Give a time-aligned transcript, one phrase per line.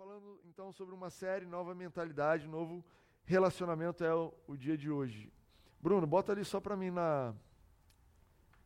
[0.00, 2.82] falando então sobre uma série, nova mentalidade, novo
[3.26, 5.30] relacionamento é o, o dia de hoje.
[5.78, 7.34] Bruno, bota ali só para mim na,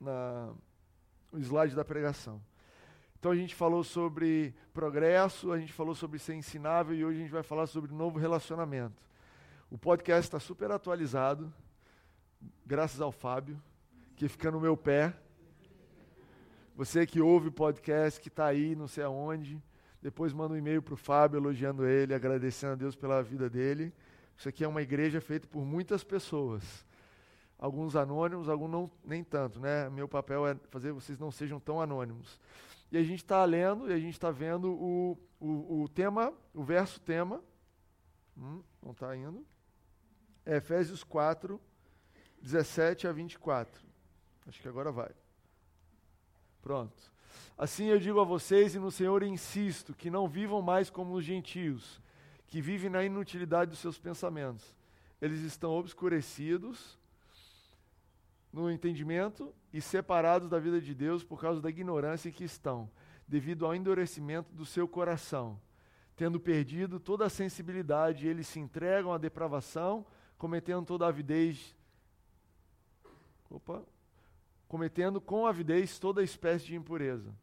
[0.00, 0.54] na
[1.32, 2.40] o slide da pregação.
[3.18, 7.22] Então a gente falou sobre progresso, a gente falou sobre ser ensinável e hoje a
[7.22, 9.02] gente vai falar sobre novo relacionamento.
[9.68, 11.52] O podcast está super atualizado,
[12.64, 13.60] graças ao Fábio,
[14.14, 15.12] que fica no meu pé.
[16.76, 19.60] Você que ouve o podcast, que está aí, não sei aonde,
[20.04, 23.90] depois manda um e-mail para o Fábio elogiando ele, agradecendo a Deus pela vida dele.
[24.36, 26.84] Isso aqui é uma igreja feita por muitas pessoas.
[27.58, 29.88] Alguns anônimos, alguns não, nem tanto, né?
[29.88, 32.38] Meu papel é fazer vocês não sejam tão anônimos.
[32.92, 36.62] E a gente está lendo e a gente está vendo o, o, o, tema, o
[36.62, 37.42] verso tema.
[38.36, 39.42] Hum, não está indo.
[40.44, 41.58] É Efésios 4,
[42.42, 43.82] 17 a 24.
[44.46, 45.12] Acho que agora vai.
[46.60, 47.13] Pronto.
[47.56, 51.24] Assim eu digo a vocês e no Senhor insisto, que não vivam mais como os
[51.24, 52.00] gentios,
[52.46, 54.76] que vivem na inutilidade dos seus pensamentos.
[55.20, 56.98] Eles estão obscurecidos
[58.52, 62.88] no entendimento e separados da vida de Deus por causa da ignorância em que estão,
[63.26, 65.60] devido ao endurecimento do seu coração.
[66.16, 70.06] Tendo perdido toda a sensibilidade, eles se entregam à depravação,
[70.38, 71.74] cometendo toda a avidez.
[73.50, 73.82] Opa!
[74.68, 77.34] Cometendo com avidez toda espécie de impureza.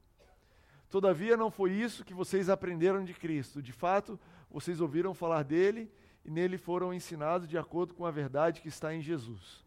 [0.90, 3.62] Todavia, não foi isso que vocês aprenderam de Cristo.
[3.62, 4.20] De fato,
[4.50, 5.90] vocês ouviram falar dele
[6.26, 9.64] e nele foram ensinados de acordo com a verdade que está em Jesus.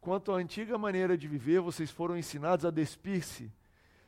[0.00, 3.52] Quanto à antiga maneira de viver, vocês foram ensinados a despir-se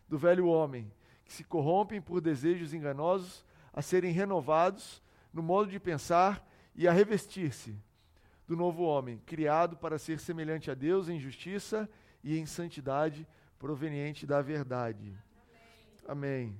[0.08, 0.90] do velho homem,
[1.24, 5.00] que se corrompem por desejos enganosos, a serem renovados
[5.32, 6.44] no modo de pensar
[6.74, 7.76] e a revestir-se
[8.46, 11.88] do novo homem, criado para ser semelhante a Deus em justiça
[12.22, 13.26] e em santidade
[13.58, 15.16] proveniente da verdade.
[16.06, 16.56] Amém.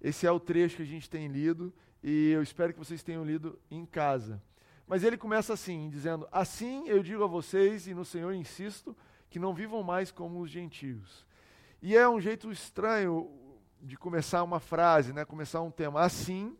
[0.00, 1.72] Esse é o trecho que a gente tem lido
[2.02, 4.42] e eu espero que vocês tenham lido em casa.
[4.86, 8.96] Mas ele começa assim, dizendo: Assim eu digo a vocês e no Senhor insisto
[9.28, 11.24] que não vivam mais como os gentios.
[11.80, 13.30] E é um jeito estranho
[13.80, 15.24] de começar uma frase, né?
[15.24, 16.00] começar um tema.
[16.00, 16.56] Assim,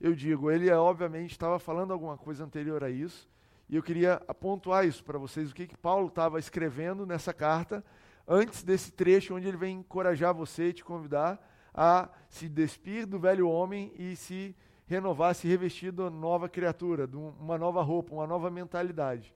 [0.00, 3.28] eu digo, ele obviamente estava falando alguma coisa anterior a isso,
[3.70, 7.84] e eu queria pontuar isso para vocês, o que, que Paulo estava escrevendo nessa carta,
[8.26, 11.40] antes desse trecho onde ele vem encorajar você e te convidar
[11.72, 14.56] a se despir do velho homem e se
[14.88, 19.32] renovar, se revestir de uma nova criatura, de uma nova roupa, uma nova mentalidade.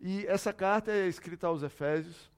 [0.00, 2.30] E essa carta é escrita aos Efésios.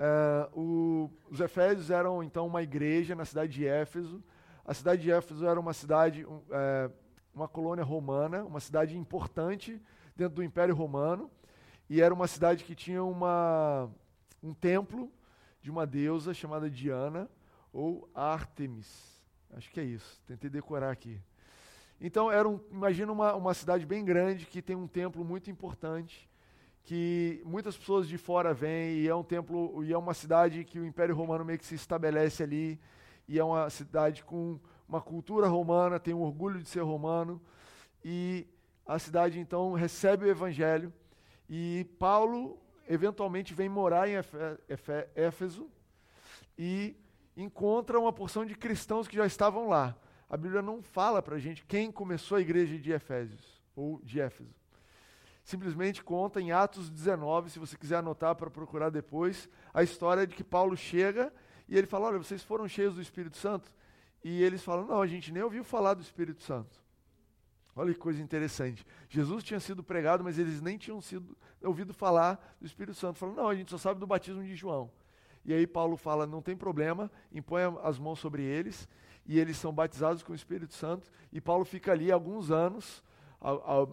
[0.00, 4.20] Uh, o, os Efésios eram então uma igreja na cidade de Éfeso.
[4.64, 6.90] A cidade de Éfeso era uma cidade, é,
[7.34, 9.80] uma colônia romana, uma cidade importante
[10.16, 11.30] dentro do Império Romano.
[11.88, 13.90] E era uma cidade que tinha uma,
[14.42, 15.10] um templo
[15.60, 17.28] de uma deusa chamada Diana
[17.72, 19.22] ou Artemis.
[19.54, 20.20] Acho que é isso.
[20.26, 21.20] Tentei decorar aqui.
[22.00, 26.28] Então, era um, imagina uma, uma cidade bem grande que tem um templo muito importante,
[26.82, 30.80] que muitas pessoas de fora vêm, e é um templo, e é uma cidade que
[30.80, 32.80] o Império Romano meio que se estabelece ali,
[33.28, 34.58] e é uma cidade com
[34.92, 37.40] uma cultura romana, tem um orgulho de ser romano,
[38.04, 38.46] e
[38.86, 40.92] a cidade então recebe o evangelho,
[41.48, 44.16] e Paulo eventualmente vem morar em
[45.14, 45.70] Éfeso,
[46.58, 46.94] e
[47.34, 49.96] encontra uma porção de cristãos que já estavam lá.
[50.28, 54.20] A Bíblia não fala para a gente quem começou a igreja de Efésios ou de
[54.20, 54.54] Éfeso.
[55.42, 60.36] Simplesmente conta em Atos 19, se você quiser anotar para procurar depois, a história de
[60.36, 61.32] que Paulo chega
[61.66, 63.74] e ele fala: Olha, vocês foram cheios do Espírito Santo?
[64.22, 66.80] E eles falam: Não, a gente nem ouviu falar do Espírito Santo.
[67.74, 68.84] Olha que coisa interessante.
[69.08, 73.18] Jesus tinha sido pregado, mas eles nem tinham sido ouvido falar do Espírito Santo.
[73.18, 74.90] Falam: Não, a gente só sabe do batismo de João.
[75.44, 78.88] E aí Paulo fala: não tem problema, impõe as mãos sobre eles,
[79.26, 81.10] e eles são batizados com o Espírito Santo.
[81.32, 83.02] E Paulo fica ali alguns anos,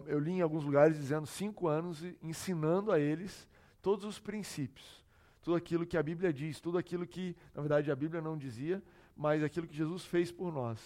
[0.06, 3.48] eu li em alguns lugares dizendo cinco anos, ensinando a eles
[3.82, 5.04] todos os princípios,
[5.42, 8.82] tudo aquilo que a Bíblia diz, tudo aquilo que, na verdade, a Bíblia não dizia,
[9.20, 10.80] mas aquilo que Jesus fez por nós.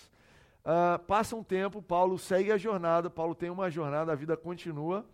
[0.64, 5.06] Uh, passa um tempo, Paulo segue a jornada, Paulo tem uma jornada, a vida continua,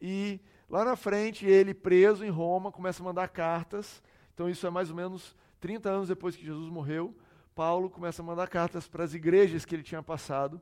[0.00, 4.02] e lá na frente, ele preso em Roma, começa a mandar cartas
[4.38, 7.12] então, isso é mais ou menos 30 anos depois que Jesus morreu.
[7.56, 10.60] Paulo começa a mandar cartas para as igrejas que ele tinha passado.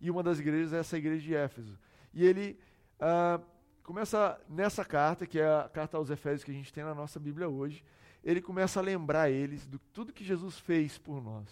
[0.00, 1.78] E uma das igrejas é essa igreja de Éfeso.
[2.14, 2.58] E ele
[2.98, 3.38] ah,
[3.82, 7.20] começa, nessa carta, que é a carta aos Efésios que a gente tem na nossa
[7.20, 7.84] Bíblia hoje,
[8.22, 11.48] ele começa a lembrar eles de tudo que Jesus fez por nós.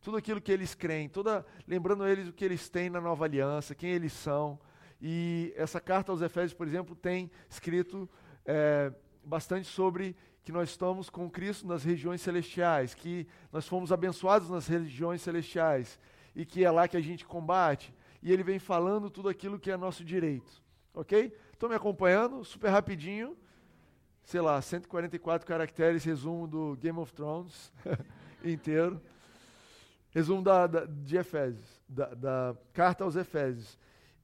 [0.00, 3.74] Tudo aquilo que eles creem, toda, lembrando eles o que eles têm na nova aliança,
[3.74, 4.58] quem eles são.
[5.00, 8.08] E essa carta aos Efésios, por exemplo, tem escrito
[8.44, 8.92] é,
[9.24, 14.68] bastante sobre que nós estamos com Cristo nas regiões celestiais, que nós fomos abençoados nas
[14.68, 15.98] regiões celestiais.
[16.36, 17.94] e que é lá que a gente combate.
[18.22, 20.62] E ele vem falando tudo aquilo que é nosso direito.
[20.92, 21.34] Ok?
[21.52, 22.44] Estão me acompanhando?
[22.44, 23.36] Super rapidinho.
[24.26, 27.72] Sei lá, 144 caracteres, resumo do Game of Thrones
[28.44, 29.00] inteiro.
[30.10, 33.78] Resumo da, da de Efésios, da, da, carta aos Efésios.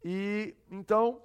[0.05, 1.23] E então,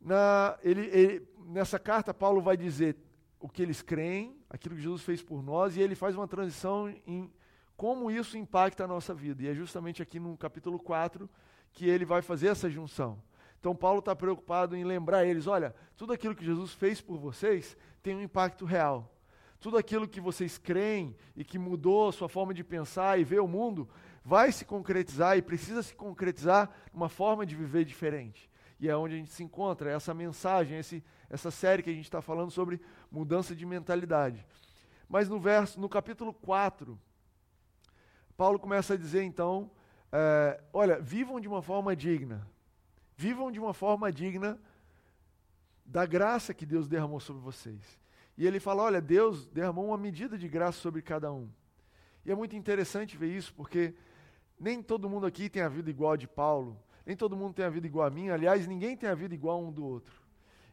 [0.00, 2.96] na, ele, ele, nessa carta, Paulo vai dizer
[3.38, 6.92] o que eles creem, aquilo que Jesus fez por nós, e ele faz uma transição
[7.06, 7.32] em
[7.76, 9.44] como isso impacta a nossa vida.
[9.44, 11.30] E é justamente aqui no capítulo 4
[11.72, 13.22] que ele vai fazer essa junção.
[13.60, 17.76] Então, Paulo está preocupado em lembrar eles: olha, tudo aquilo que Jesus fez por vocês
[18.02, 19.14] tem um impacto real.
[19.60, 23.40] Tudo aquilo que vocês creem e que mudou a sua forma de pensar e ver
[23.40, 23.86] o mundo
[24.24, 28.50] vai se concretizar e precisa se concretizar numa forma de viver diferente.
[28.80, 31.92] E é onde a gente se encontra, é essa mensagem, esse, essa série que a
[31.92, 32.80] gente está falando sobre
[33.10, 34.46] mudança de mentalidade.
[35.06, 36.98] Mas no verso, no capítulo 4,
[38.34, 39.70] Paulo começa a dizer então:
[40.10, 42.49] é, olha, vivam de uma forma digna.
[43.20, 44.58] Vivam de uma forma digna
[45.84, 48.00] da graça que Deus derramou sobre vocês.
[48.34, 51.46] E ele fala: olha, Deus derramou uma medida de graça sobre cada um.
[52.24, 53.94] E é muito interessante ver isso, porque
[54.58, 57.66] nem todo mundo aqui tem a vida igual a de Paulo, nem todo mundo tem
[57.66, 60.14] a vida igual a mim, aliás, ninguém tem a vida igual um do outro.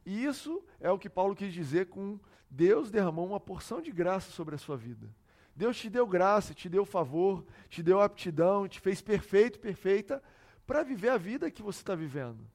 [0.06, 2.18] E isso é o que Paulo quis dizer com
[2.50, 5.14] Deus derramou uma porção de graça sobre a sua vida.
[5.54, 10.24] Deus te deu graça, te deu favor, te deu aptidão, te fez perfeito, perfeita,
[10.68, 12.46] para viver a vida que você está vivendo.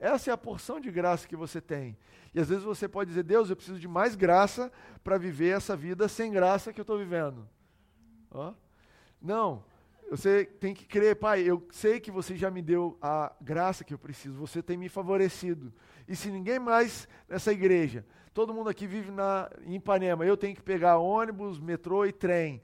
[0.00, 1.96] Essa é a porção de graça que você tem.
[2.34, 4.72] E às vezes você pode dizer, Deus, eu preciso de mais graça
[5.04, 7.48] para viver essa vida sem graça que eu estou vivendo.
[8.30, 8.52] Ó.
[9.20, 9.64] Não,
[10.10, 13.92] você tem que crer, Pai, eu sei que você já me deu a graça que
[13.92, 15.72] eu preciso, você tem me favorecido.
[16.06, 18.04] E se ninguém mais nessa igreja
[18.38, 20.24] Todo mundo aqui vive na, em Ipanema.
[20.24, 22.62] Eu tenho que pegar ônibus, metrô e trem.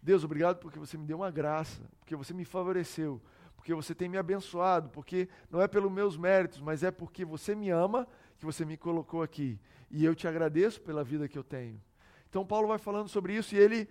[0.00, 3.20] Deus, obrigado porque você me deu uma graça, porque você me favoreceu,
[3.66, 7.52] porque você tem me abençoado, porque não é pelos meus méritos, mas é porque você
[7.52, 8.06] me ama
[8.38, 9.58] que você me colocou aqui.
[9.90, 11.82] E eu te agradeço pela vida que eu tenho.
[12.30, 13.88] Então, Paulo vai falando sobre isso e ele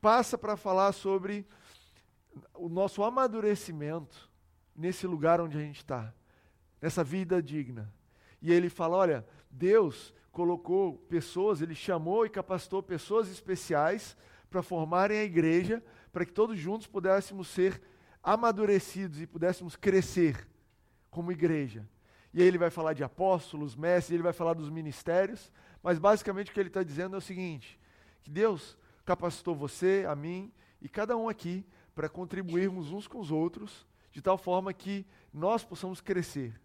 [0.00, 1.44] passa para falar sobre
[2.54, 4.30] o nosso amadurecimento
[4.76, 6.14] nesse lugar onde a gente está,
[6.80, 7.92] nessa vida digna.
[8.40, 14.16] E ele fala: olha, Deus colocou pessoas, ele chamou e capacitou pessoas especiais
[14.48, 15.82] para formarem a igreja,
[16.12, 17.82] para que todos juntos pudéssemos ser
[18.26, 20.48] amadurecidos e pudéssemos crescer
[21.12, 21.88] como igreja.
[22.34, 26.50] E aí ele vai falar de apóstolos, mestres, ele vai falar dos ministérios, mas basicamente
[26.50, 27.78] o que ele está dizendo é o seguinte:
[28.24, 30.52] que Deus capacitou você, a mim
[30.82, 31.64] e cada um aqui
[31.94, 36.60] para contribuirmos uns com os outros, de tal forma que nós possamos crescer.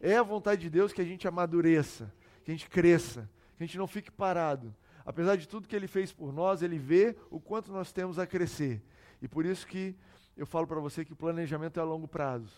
[0.00, 2.12] É a vontade de Deus que a gente amadureça,
[2.44, 4.74] que a gente cresça, que a gente não fique parado.
[5.06, 8.26] Apesar de tudo que ele fez por nós, ele vê o quanto nós temos a
[8.26, 8.82] crescer.
[9.22, 9.96] E por isso que
[10.38, 12.50] eu falo para você que o planejamento é a longo prazo.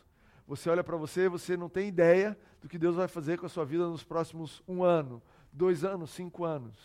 [0.46, 3.48] Você olha para você, você não tem ideia do que Deus vai fazer com a
[3.48, 5.22] sua vida nos próximos um ano,
[5.52, 6.76] dois anos, cinco anos.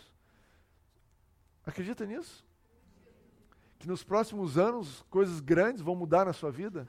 [1.64, 2.44] Acredita nisso?
[3.78, 6.88] Que nos próximos anos coisas grandes vão mudar na sua vida?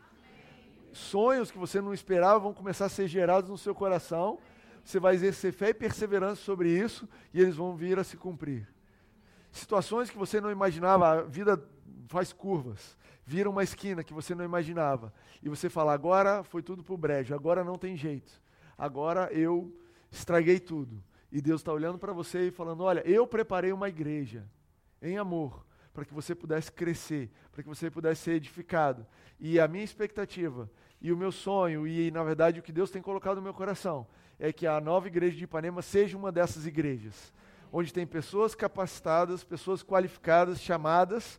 [0.93, 4.39] Sonhos que você não esperava vão começar a ser gerados no seu coração
[4.87, 8.65] você vai exercer fé e perseverança sobre isso e eles vão vir a se cumprir.
[9.51, 11.61] Situações que você não imaginava, a vida
[12.07, 15.13] faz curvas, vira uma esquina que você não imaginava.
[15.43, 18.41] E você fala, agora foi tudo para o brejo, agora não tem jeito.
[18.77, 19.77] Agora eu
[20.09, 21.03] estraguei tudo.
[21.29, 24.45] E Deus está olhando para você e falando: Olha, eu preparei uma igreja
[25.01, 29.05] em amor, para que você pudesse crescer, para que você pudesse ser edificado.
[29.37, 33.01] E a minha expectativa, e o meu sonho, e na verdade o que Deus tem
[33.01, 34.07] colocado no meu coração,
[34.39, 37.33] é que a nova igreja de Ipanema seja uma dessas igrejas,
[37.73, 41.37] onde tem pessoas capacitadas, pessoas qualificadas, chamadas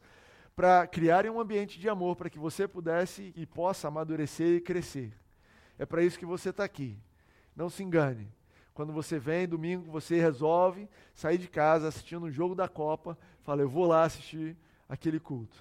[0.59, 5.12] para criarem um ambiente de amor para que você pudesse e possa amadurecer e crescer.
[5.79, 6.99] É para isso que você está aqui.
[7.55, 8.29] Não se engane.
[8.75, 13.62] Quando você vem domingo, você resolve sair de casa assistindo um jogo da Copa, fala,
[13.62, 14.57] eu vou lá assistir
[14.88, 15.57] aquele culto.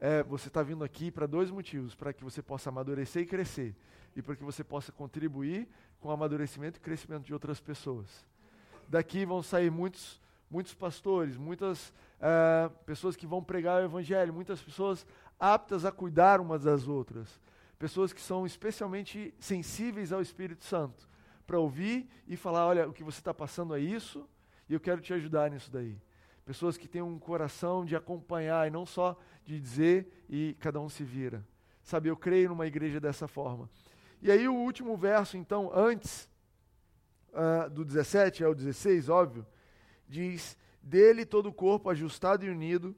[0.00, 3.72] É, você está vindo aqui para dois motivos: para que você possa amadurecer e crescer,
[4.16, 5.68] e para que você possa contribuir
[6.00, 8.26] com o amadurecimento e crescimento de outras pessoas.
[8.88, 11.88] Daqui vão sair muitos, muitos pastores, muitas
[12.18, 15.06] uh, pessoas que vão pregar o evangelho, muitas pessoas
[15.38, 17.40] aptas a cuidar umas das outras,
[17.78, 21.08] pessoas que são especialmente sensíveis ao Espírito Santo,
[21.46, 24.28] para ouvir e falar: olha, o que você está passando é isso,
[24.68, 25.96] e eu quero te ajudar nisso daí.
[26.44, 30.88] Pessoas que têm um coração de acompanhar e não só de dizer e cada um
[30.88, 31.46] se vira.
[31.82, 33.68] Sabe, eu creio numa igreja dessa forma.
[34.20, 36.28] E aí o último verso, então, antes
[37.32, 39.46] uh, do 17, é o 16, óbvio,
[40.08, 42.96] diz: Dele todo o corpo ajustado e unido,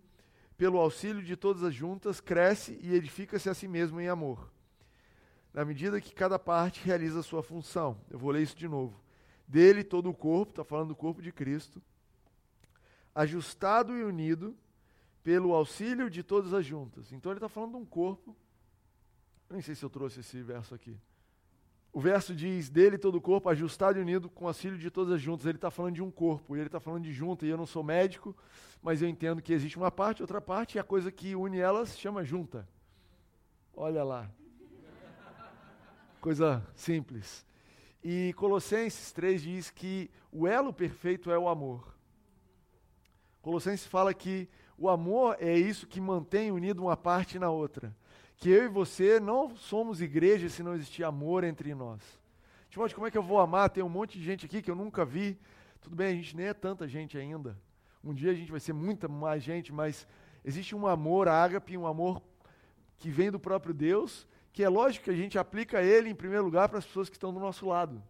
[0.56, 4.50] pelo auxílio de todas as juntas, cresce e edifica-se a si mesmo em amor.
[5.52, 8.00] Na medida que cada parte realiza a sua função.
[8.08, 9.00] Eu vou ler isso de novo.
[9.48, 11.82] Dele todo o corpo, está falando do corpo de Cristo,
[13.14, 14.56] ajustado e unido
[15.22, 17.10] pelo auxílio de todas as juntas.
[17.12, 18.36] Então ele está falando de um corpo.
[19.48, 20.96] Eu nem sei se eu trouxe esse verso aqui.
[21.92, 25.14] O verso diz: dele todo o corpo, ajustado e unido com o auxílio de todas
[25.14, 25.46] as juntas.
[25.46, 27.44] Ele está falando de um corpo, e ele está falando de junta.
[27.44, 28.36] E eu não sou médico,
[28.82, 31.98] mas eu entendo que existe uma parte, outra parte, e a coisa que une elas
[31.98, 32.68] chama junta.
[33.74, 34.30] Olha lá.
[36.20, 37.46] Coisa simples.
[38.04, 41.94] E Colossenses 3 diz que o elo perfeito é o amor.
[43.42, 47.94] Colossenses fala que o amor é isso que mantém unido uma parte na outra.
[48.40, 52.00] Que eu e você não somos igreja se não existir amor entre nós.
[52.70, 53.68] Timóteo, como é que eu vou amar?
[53.68, 55.38] Tem um monte de gente aqui que eu nunca vi.
[55.78, 57.54] Tudo bem, a gente nem é tanta gente ainda.
[58.02, 60.06] Um dia a gente vai ser muita mais gente, mas
[60.42, 62.22] existe um amor ágape, um amor
[62.96, 66.44] que vem do próprio Deus, que é lógico que a gente aplica ele em primeiro
[66.44, 68.02] lugar para as pessoas que estão do nosso lado.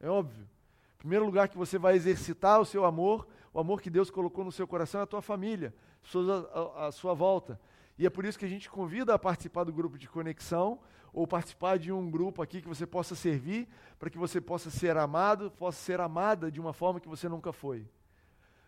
[0.00, 0.48] É óbvio.
[0.96, 4.52] Primeiro lugar que você vai exercitar o seu amor, o amor que Deus colocou no
[4.52, 7.60] seu coração é a tua família, pessoas à, à sua volta.
[7.98, 10.80] E é por isso que a gente convida a participar do grupo de conexão
[11.12, 13.66] ou participar de um grupo aqui que você possa servir,
[13.98, 17.52] para que você possa ser amado, possa ser amada de uma forma que você nunca
[17.52, 17.88] foi.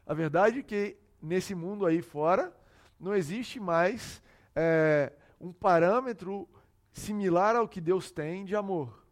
[0.07, 2.51] A verdade é que nesse mundo aí fora
[2.99, 4.23] não existe mais
[4.57, 6.49] é, um parâmetro
[6.91, 9.07] similar ao que Deus tem de amor.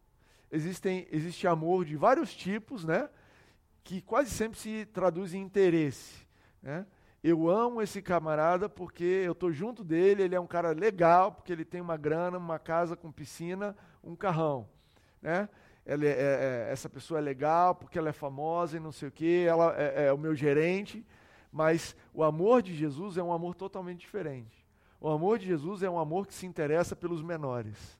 [0.51, 3.09] Existem, existe amor de vários tipos, né?
[3.83, 6.25] Que quase sempre se traduz em interesse.
[6.61, 6.85] Né?
[7.29, 11.51] Eu amo esse camarada porque eu estou junto dele, ele é um cara legal, porque
[11.51, 14.65] ele tem uma grana, uma casa com piscina, um carrão.
[15.21, 15.49] Né?
[15.85, 19.11] É, é, é essa pessoa é legal porque ela é famosa e não sei o
[19.11, 21.05] quê, ela é, é o meu gerente,
[21.51, 24.65] mas o amor de Jesus é um amor totalmente diferente.
[24.97, 27.99] O amor de Jesus é um amor que se interessa pelos menores,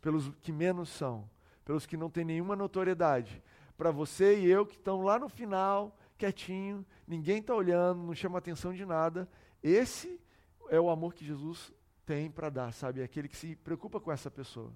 [0.00, 1.28] pelos que menos são,
[1.62, 3.42] pelos que não têm nenhuma notoriedade.
[3.76, 8.38] Para você e eu que estão lá no final, quietinho, ninguém está olhando, não chama
[8.38, 9.28] atenção de nada.
[9.62, 10.20] Esse
[10.68, 11.72] é o amor que Jesus
[12.04, 13.00] tem para dar, sabe?
[13.00, 14.72] É aquele que se preocupa com essa pessoa.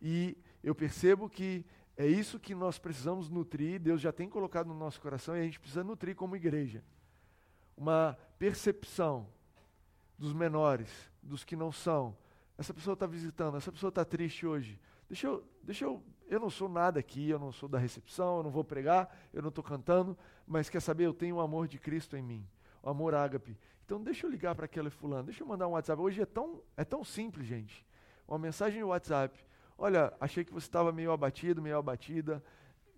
[0.00, 1.64] E eu percebo que
[1.96, 5.44] é isso que nós precisamos nutrir, Deus já tem colocado no nosso coração e a
[5.44, 6.84] gente precisa nutrir como igreja.
[7.76, 9.28] Uma percepção
[10.16, 10.88] dos menores,
[11.22, 12.16] dos que não são.
[12.56, 14.80] Essa pessoa está visitando, essa pessoa está triste hoje.
[15.08, 18.42] Deixa eu, deixa eu, eu não sou nada aqui, eu não sou da recepção, eu
[18.42, 20.16] não vou pregar, eu não estou cantando,
[20.46, 22.46] mas quer saber, eu tenho o amor de Cristo em mim,
[22.82, 23.58] o amor ágape.
[23.84, 26.00] Então deixa eu ligar para aquele fulano, deixa eu mandar um WhatsApp.
[26.00, 27.86] Hoje é tão, é tão simples, gente.
[28.26, 29.38] Uma mensagem no WhatsApp.
[29.78, 32.44] Olha, achei que você estava meio abatido, meio abatida,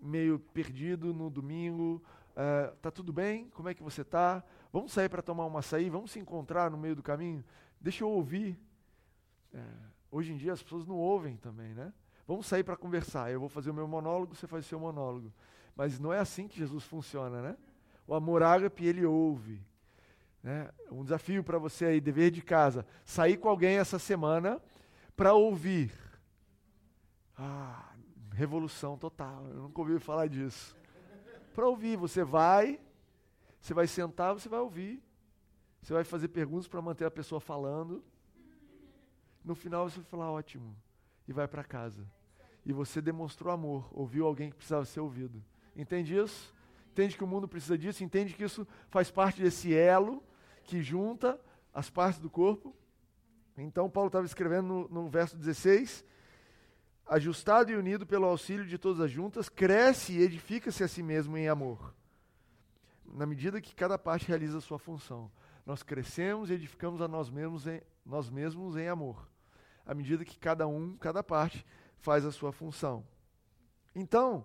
[0.01, 2.03] meio perdido no domingo.
[2.31, 3.49] Uh, tá tudo bem?
[3.51, 4.43] Como é que você está?
[4.73, 5.89] Vamos sair para tomar uma açaí?
[5.89, 7.45] Vamos se encontrar no meio do caminho?
[7.81, 8.59] Deixa eu ouvir.
[9.53, 9.63] É,
[10.11, 11.93] hoje em dia as pessoas não ouvem também, né?
[12.31, 13.33] Vamos sair para conversar.
[13.33, 15.33] Eu vou fazer o meu monólogo, você faz o seu monólogo.
[15.75, 17.57] Mas não é assim que Jesus funciona, né?
[18.07, 19.61] O amor ágape, ele ouve.
[20.41, 20.71] Né?
[20.93, 22.87] Um desafio para você aí, dever de casa.
[23.05, 24.63] Sair com alguém essa semana
[25.17, 25.93] para ouvir.
[27.37, 27.93] Ah,
[28.33, 29.45] revolução total.
[29.49, 30.77] Eu nunca ouvi falar disso.
[31.53, 32.79] Para ouvir, você vai,
[33.61, 35.03] você vai sentar, você vai ouvir.
[35.83, 38.05] Você vai fazer perguntas para manter a pessoa falando.
[39.45, 40.77] No final você vai falar ótimo
[41.27, 42.07] e vai para casa.
[42.65, 45.43] E você demonstrou amor, ouviu alguém que precisava ser ouvido.
[45.75, 46.55] Entende isso?
[46.93, 48.05] Entende que o mundo precisa disso?
[48.05, 50.23] Entende que isso faz parte desse elo
[50.65, 51.41] que junta
[51.73, 52.75] as partes do corpo?
[53.57, 56.05] Então Paulo estava escrevendo no, no verso 16:
[57.07, 61.37] ajustado e unido pelo auxílio de todas as juntas, cresce e edifica-se a si mesmo
[61.37, 61.95] em amor
[63.13, 65.31] na medida que cada parte realiza a sua função.
[65.67, 69.29] Nós crescemos e edificamos a nós mesmos em, nós mesmos em amor,
[69.85, 71.65] à medida que cada um, cada parte,
[72.01, 73.07] faz a sua função.
[73.95, 74.45] Então,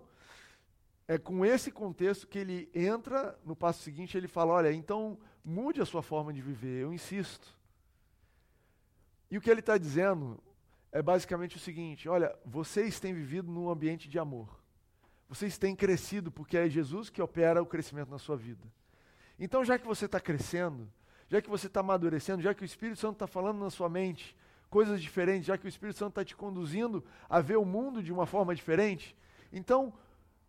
[1.08, 5.80] é com esse contexto que ele entra no passo seguinte, ele fala: olha, então mude
[5.80, 7.56] a sua forma de viver, eu insisto.
[9.30, 10.42] E o que ele está dizendo
[10.90, 14.48] é basicamente o seguinte: olha, vocês têm vivido num ambiente de amor.
[15.28, 18.64] Vocês têm crescido porque é Jesus que opera o crescimento na sua vida.
[19.38, 20.90] Então, já que você está crescendo,
[21.28, 24.36] já que você está amadurecendo, já que o Espírito Santo está falando na sua mente
[24.70, 28.12] coisas diferentes, já que o Espírito Santo está te conduzindo a ver o mundo de
[28.12, 29.16] uma forma diferente,
[29.52, 29.92] então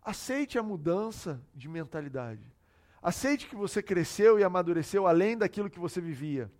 [0.01, 2.51] aceite a mudança de mentalidade.
[3.01, 6.51] Aceite que você cresceu e amadureceu além daquilo que você vivia.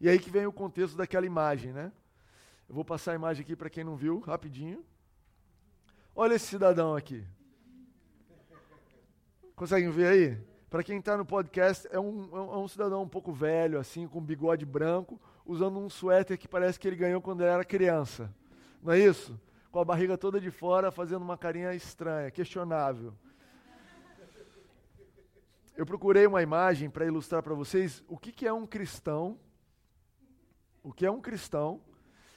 [0.00, 1.92] E aí que vem o contexto daquela imagem, né?
[2.68, 4.84] Eu vou passar a imagem aqui para quem não viu, rapidinho.
[6.14, 7.24] Olha esse cidadão aqui.
[9.54, 10.38] Conseguem ver aí?
[10.68, 14.20] Para quem está no podcast, é um, é um cidadão um pouco velho, assim, com
[14.20, 18.30] bigode branco, usando um suéter que parece que ele ganhou quando ele era criança.
[18.82, 19.40] Não é isso?
[19.72, 23.14] Com a barriga toda de fora, fazendo uma carinha estranha, questionável.
[25.74, 29.38] Eu procurei uma imagem para ilustrar para vocês o que, que é um cristão,
[30.82, 31.80] o que é um cristão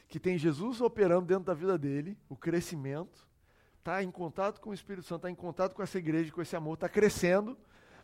[0.08, 3.28] que tem Jesus operando dentro da vida dele, o crescimento,
[3.80, 6.56] está em contato com o Espírito Santo, está em contato com essa igreja, com esse
[6.56, 7.58] amor, está crescendo,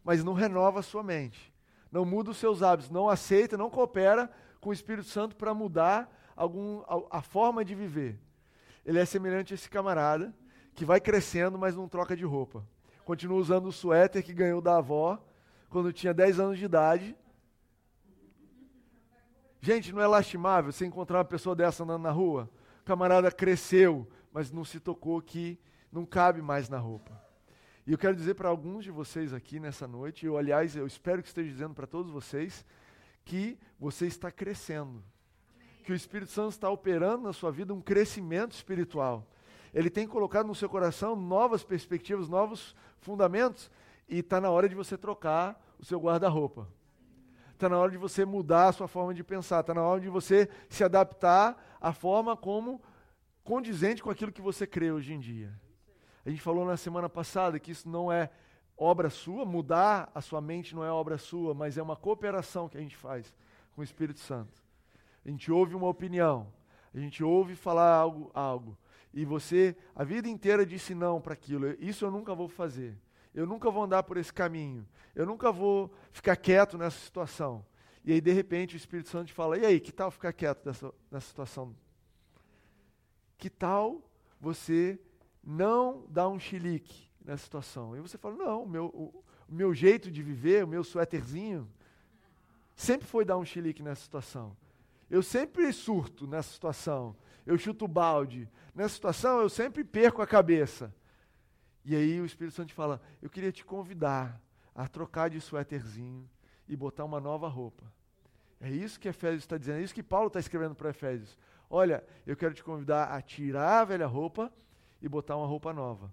[0.03, 1.53] mas não renova a sua mente,
[1.91, 6.11] não muda os seus hábitos, não aceita, não coopera com o Espírito Santo para mudar
[6.35, 8.19] algum, a, a forma de viver.
[8.85, 10.33] Ele é semelhante a esse camarada
[10.73, 12.65] que vai crescendo, mas não troca de roupa.
[13.03, 15.21] Continua usando o suéter que ganhou da avó
[15.69, 17.15] quando tinha 10 anos de idade.
[19.59, 22.49] Gente, não é lastimável você encontrar uma pessoa dessa andando na rua?
[22.81, 25.59] O camarada cresceu, mas não se tocou que
[25.91, 27.11] não cabe mais na roupa.
[27.85, 31.21] E eu quero dizer para alguns de vocês aqui nessa noite, eu aliás, eu espero
[31.21, 32.65] que esteja dizendo para todos vocês,
[33.27, 35.03] que você está crescendo.
[35.83, 39.27] Que o Espírito Santo está operando na sua vida um crescimento espiritual.
[39.73, 43.69] Ele tem colocado no seu coração novas perspectivas, novos fundamentos,
[44.07, 46.69] e está na hora de você trocar o seu guarda-roupa.
[47.51, 49.59] Está na hora de você mudar a sua forma de pensar.
[49.59, 52.81] Está na hora de você se adaptar à forma como
[53.43, 55.53] condizente com aquilo que você crê hoje em dia.
[56.25, 58.29] A gente falou na semana passada que isso não é
[58.77, 62.77] obra sua, mudar a sua mente não é obra sua, mas é uma cooperação que
[62.77, 63.33] a gente faz
[63.73, 64.63] com o Espírito Santo.
[65.25, 66.47] A gente ouve uma opinião,
[66.93, 68.77] a gente ouve falar algo, algo
[69.17, 71.75] e você a vida inteira disse não para aquilo.
[71.79, 72.95] Isso eu nunca vou fazer.
[73.33, 74.87] Eu nunca vou andar por esse caminho.
[75.15, 77.65] Eu nunca vou ficar quieto nessa situação.
[78.05, 80.63] E aí, de repente, o Espírito Santo te fala: e aí, que tal ficar quieto
[80.65, 81.75] nessa, nessa situação?
[83.39, 84.03] Que tal
[84.39, 84.99] você
[85.43, 87.95] não dar um chilique nessa situação.
[87.95, 91.69] E você fala, não, o meu, o, o meu jeito de viver, o meu suéterzinho,
[92.73, 94.55] sempre foi dar um chilique nessa situação.
[95.09, 97.15] Eu sempre surto nessa situação.
[97.45, 98.49] Eu chuto balde.
[98.73, 100.93] Nessa situação, eu sempre perco a cabeça.
[101.83, 104.41] E aí o Espírito Santo fala: Eu queria te convidar
[104.75, 106.29] a trocar de suéterzinho
[106.67, 107.85] e botar uma nova roupa.
[108.59, 111.37] É isso que Efésios está dizendo, é isso que Paulo está escrevendo para Efésios.
[111.69, 114.51] Olha, eu quero te convidar a tirar a velha roupa
[115.01, 116.11] e botar uma roupa nova.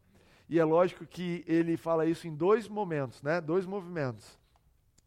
[0.48, 3.40] E é lógico que ele fala isso em dois momentos, né?
[3.40, 4.38] Dois movimentos.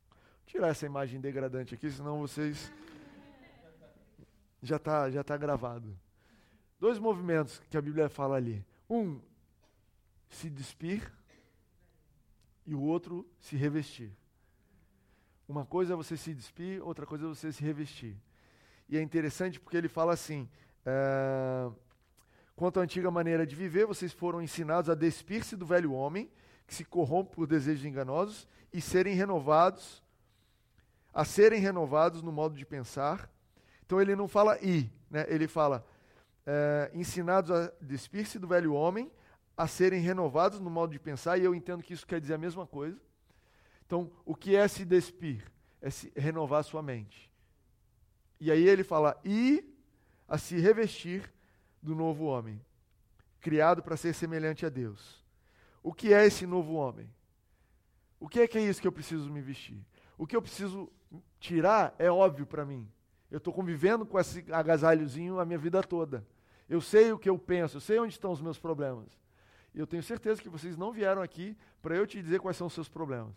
[0.10, 2.72] Vou tirar essa imagem degradante aqui, senão vocês
[4.62, 5.98] já está já tá gravado.
[6.80, 8.66] Dois movimentos que a Bíblia fala ali.
[8.90, 9.20] Um,
[10.30, 11.12] se despir
[12.66, 14.12] e o outro, se revestir.
[15.48, 18.16] Uma coisa é você se despir, outra coisa é você se revestir.
[18.90, 20.50] E é interessante porque ele fala assim:
[20.86, 21.74] uh,
[22.58, 26.28] Quanto à antiga maneira de viver, vocês foram ensinados a despir-se do velho homem,
[26.66, 30.04] que se corrompe por desejos enganosos, e serem renovados,
[31.14, 33.30] a serem renovados no modo de pensar.
[33.86, 35.24] Então ele não fala i, né?
[35.30, 35.86] ele fala
[36.48, 39.12] é, ensinados a despir-se do velho homem,
[39.56, 42.40] a serem renovados no modo de pensar, e eu entendo que isso quer dizer a
[42.40, 43.00] mesma coisa.
[43.86, 45.46] Então, o que é se despir?
[45.80, 47.32] É se renovar sua mente.
[48.40, 49.64] E aí ele fala, e
[50.28, 51.37] a se revestir
[51.88, 52.62] do novo homem,
[53.40, 55.24] criado para ser semelhante a Deus.
[55.82, 57.10] O que é esse novo homem?
[58.20, 59.80] O que é que é isso que eu preciso me vestir?
[60.18, 60.92] O que eu preciso
[61.40, 62.92] tirar é óbvio para mim.
[63.32, 66.28] Eu estou convivendo com esse agasalhozinho a minha vida toda.
[66.68, 69.18] Eu sei o que eu penso, eu sei onde estão os meus problemas.
[69.74, 72.68] E eu tenho certeza que vocês não vieram aqui para eu te dizer quais são
[72.68, 73.36] os seus problemas.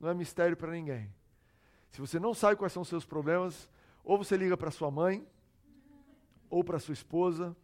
[0.00, 1.12] Não é mistério para ninguém.
[1.90, 3.68] Se você não sabe quais são os seus problemas,
[4.02, 5.26] ou você liga para sua mãe,
[6.50, 7.56] ou para sua esposa,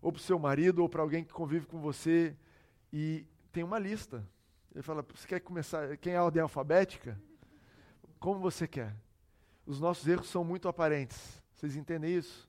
[0.00, 2.36] ou para o seu marido, ou para alguém que convive com você,
[2.92, 4.26] e tem uma lista.
[4.74, 5.96] Ele fala: você quer começar?
[5.96, 7.20] Quem é a ordem alfabética?
[8.18, 8.94] Como você quer?
[9.66, 11.42] Os nossos erros são muito aparentes.
[11.54, 12.48] Vocês entendem isso?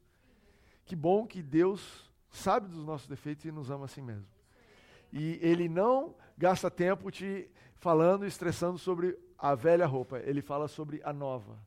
[0.85, 4.27] Que bom que Deus sabe dos nossos defeitos e nos ama assim mesmo.
[5.11, 10.19] E Ele não gasta tempo te falando estressando sobre a velha roupa.
[10.19, 11.57] Ele fala sobre a nova.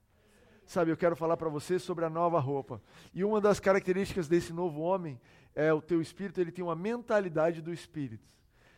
[0.66, 2.80] Sabe, eu quero falar para você sobre a nova roupa.
[3.12, 5.20] E uma das características desse novo homem
[5.54, 8.32] é o teu espírito, ele tem uma mentalidade do espírito.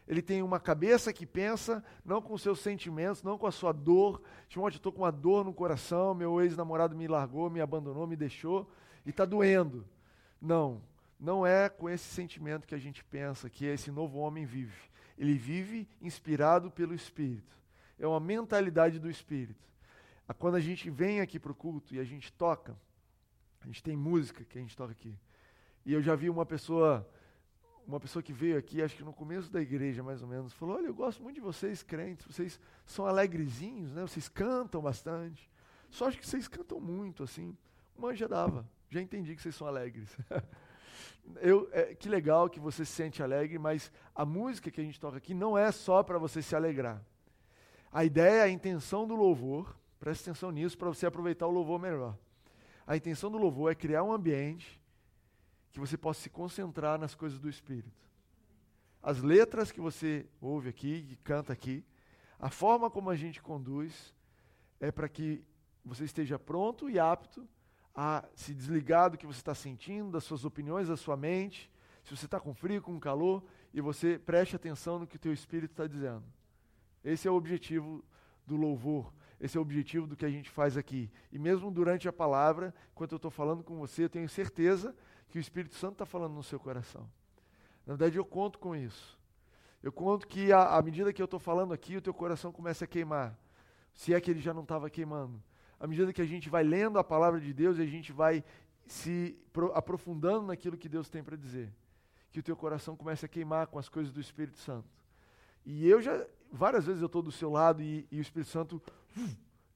[0.07, 4.21] Ele tem uma cabeça que pensa não com seus sentimentos, não com a sua dor.
[4.49, 8.17] Timóteo, eu estou com uma dor no coração, meu ex-namorado me largou, me abandonou, me
[8.17, 8.71] deixou
[9.07, 9.87] e está doendo.
[10.41, 10.83] Não,
[11.19, 14.77] não é com esse sentimento que a gente pensa que esse novo homem vive.
[15.17, 17.57] Ele vive inspirado pelo Espírito.
[17.99, 19.65] É uma mentalidade do Espírito
[20.33, 22.75] quando a gente vem aqui para o culto e a gente toca,
[23.61, 25.19] a gente tem música que a gente toca aqui.
[25.85, 27.07] E eu já vi uma pessoa,
[27.87, 30.77] uma pessoa que veio aqui, acho que no começo da igreja, mais ou menos, falou:
[30.77, 34.03] Olha, eu gosto muito de vocês, crentes, vocês são alegrezinhos, né?
[34.03, 35.51] Vocês cantam bastante.
[35.91, 37.57] Só acho que vocês cantam muito, assim.
[37.97, 40.17] Uma já dava, já entendi que vocês são alegres.
[41.41, 44.99] eu, é, que legal que você se sente alegre, mas a música que a gente
[44.99, 47.03] toca aqui não é só para você se alegrar.
[47.93, 52.15] A ideia, a intenção do louvor, preste atenção nisso para você aproveitar o louvor melhor.
[52.87, 54.79] A intenção do louvor é criar um ambiente
[55.71, 58.07] que você possa se concentrar nas coisas do Espírito.
[59.03, 61.83] As letras que você ouve aqui, que canta aqui,
[62.39, 64.15] a forma como a gente conduz
[64.79, 65.43] é para que
[65.83, 67.49] você esteja pronto e apto
[67.95, 72.15] a se desligar do que você está sentindo, das suas opiniões, da sua mente, se
[72.15, 75.71] você está com frio, com calor, e você preste atenção no que o teu espírito
[75.71, 76.25] está dizendo.
[77.03, 78.05] Esse é o objetivo
[78.47, 81.11] do louvor, esse é o objetivo do que a gente faz aqui.
[81.33, 84.95] E mesmo durante a palavra, enquanto eu estou falando com você, eu tenho certeza
[85.29, 87.09] que o Espírito Santo está falando no seu coração.
[87.87, 89.19] Na verdade, eu conto com isso.
[89.83, 92.89] Eu conto que à medida que eu estou falando aqui, o teu coração começa a
[92.89, 93.39] queimar.
[93.93, 95.43] Se é que ele já não estava queimando.
[95.79, 98.43] À medida que a gente vai lendo a palavra de Deus e a gente vai
[98.87, 99.37] se
[99.75, 101.71] aprofundando naquilo que Deus tem para dizer.
[102.31, 104.89] Que o teu coração comece a queimar com as coisas do Espírito Santo.
[105.65, 108.83] E eu já, várias vezes eu estou do seu lado e, e, o Espírito Santo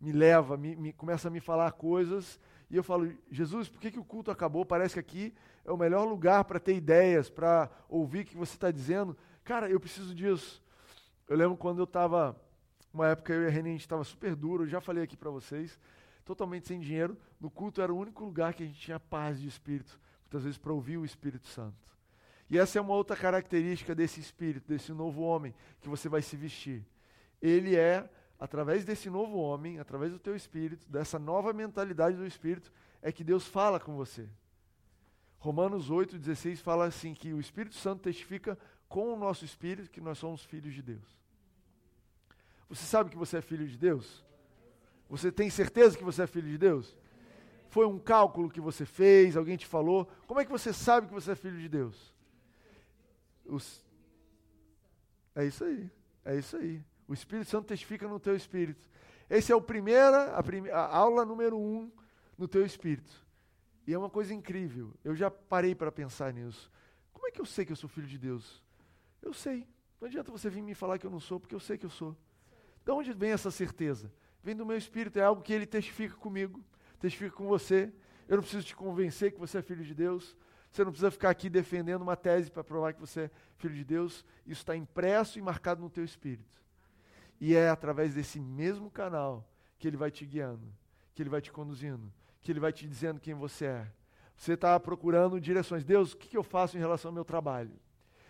[0.01, 2.39] me leva, me, me, começa a me falar coisas
[2.71, 4.65] e eu falo, Jesus, por que, que o culto acabou?
[4.65, 8.55] Parece que aqui é o melhor lugar para ter ideias, para ouvir o que você
[8.55, 9.17] está dizendo.
[9.43, 10.63] Cara, eu preciso disso.
[11.27, 12.39] Eu lembro quando eu estava,
[12.93, 15.17] uma época eu e a René, a gente estava super duro, eu já falei aqui
[15.17, 15.79] para vocês,
[16.25, 17.17] totalmente sem dinheiro.
[17.41, 20.59] No culto era o único lugar que a gente tinha paz de espírito, muitas vezes
[20.59, 21.77] para ouvir o Espírito Santo.
[22.51, 26.37] E essa é uma outra característica desse espírito, desse novo homem que você vai se
[26.37, 26.85] vestir.
[27.41, 32.73] Ele é através desse novo homem, através do teu espírito, dessa nova mentalidade do espírito,
[33.03, 34.29] é que Deus fala com você.
[35.39, 40.19] Romanos 8,16 fala assim: que o Espírito Santo testifica com o nosso espírito que nós
[40.19, 41.19] somos filhos de Deus.
[42.69, 44.25] Você sabe que você é filho de Deus?
[45.09, 46.97] Você tem certeza que você é filho de Deus?
[47.71, 50.07] Foi um cálculo que você fez, alguém te falou?
[50.27, 52.15] Como é que você sabe que você é filho de Deus?
[53.45, 53.85] Os...
[55.35, 55.91] É isso aí,
[56.25, 56.83] é isso aí.
[57.09, 58.89] O Espírito Santo testifica no teu espírito.
[59.31, 61.91] Esse é o primeira, a, a aula número um
[62.37, 63.27] no teu espírito.
[63.87, 64.93] E é uma coisa incrível.
[65.03, 66.71] Eu já parei para pensar nisso.
[67.13, 68.63] Como é que eu sei que eu sou filho de Deus?
[69.23, 69.67] Eu sei.
[69.99, 71.91] Não adianta você vir me falar que eu não sou, porque eu sei que eu
[71.91, 72.15] sou.
[72.85, 74.13] De onde vem essa certeza?
[74.43, 76.63] Vem do meu espírito, é algo que ele testifica comigo,
[77.01, 77.93] testifica com você.
[78.29, 80.37] Eu não preciso te convencer que você é filho de Deus.
[80.71, 83.85] Você não precisa ficar aqui defendendo uma tese para provar que você é filho de
[83.85, 84.25] Deus.
[84.47, 86.59] Isso está impresso e marcado no teu espírito.
[87.41, 89.49] E é através desse mesmo canal
[89.79, 90.67] que ele vai te guiando,
[91.15, 93.93] que ele vai te conduzindo, que ele vai te dizendo quem você é.
[94.37, 95.85] Você está procurando direções.
[95.85, 97.73] Deus, o que, eu faço em relação ao meu trabalho?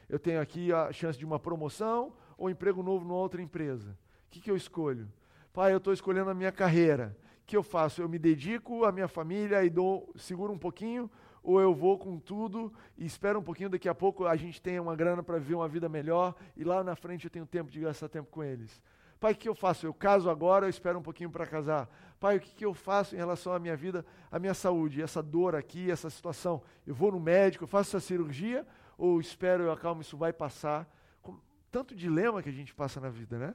[0.08, 3.90] Eu tenho aqui a chance de uma promoção ou emprego novo numa outra empresa.
[4.26, 5.10] O que, que eu escolho?
[5.52, 7.16] Pai, eu estou escolhendo a minha carreira.
[7.42, 8.00] O que eu faço?
[8.00, 11.10] Eu me dedico à minha família e dou, seguro um pouquinho,
[11.42, 14.82] ou eu vou com tudo e espero um pouquinho, daqui a pouco a gente tenha
[14.82, 17.80] uma grana para viver uma vida melhor e lá na frente eu tenho tempo de
[17.80, 18.82] gastar tempo com eles.
[19.20, 19.86] Pai, o que eu faço?
[19.86, 21.88] Eu caso agora, eu espero um pouquinho para casar.
[22.20, 25.54] Pai, o que eu faço em relação à minha vida, à minha saúde, essa dor
[25.56, 26.62] aqui, essa situação?
[26.86, 30.88] Eu vou no médico, eu faço essa cirurgia ou espero, eu acalmo, isso vai passar?
[31.22, 31.38] Com
[31.70, 33.54] tanto dilema que a gente passa na vida, né?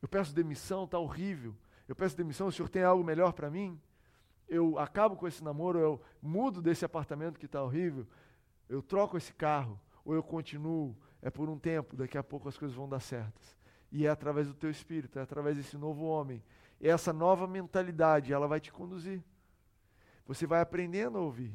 [0.00, 1.54] Eu peço demissão, está horrível.
[1.88, 3.80] Eu peço demissão, o senhor tem algo melhor para mim?
[4.48, 8.06] Eu acabo com esse namoro, eu mudo desse apartamento que está horrível,
[8.68, 12.56] eu troco esse carro, ou eu continuo, é por um tempo, daqui a pouco as
[12.56, 13.57] coisas vão dar certas.
[13.90, 16.42] E é através do teu espírito, é através desse novo homem.
[16.80, 19.22] E essa nova mentalidade, ela vai te conduzir.
[20.26, 21.52] Você vai aprendendo a ouvir.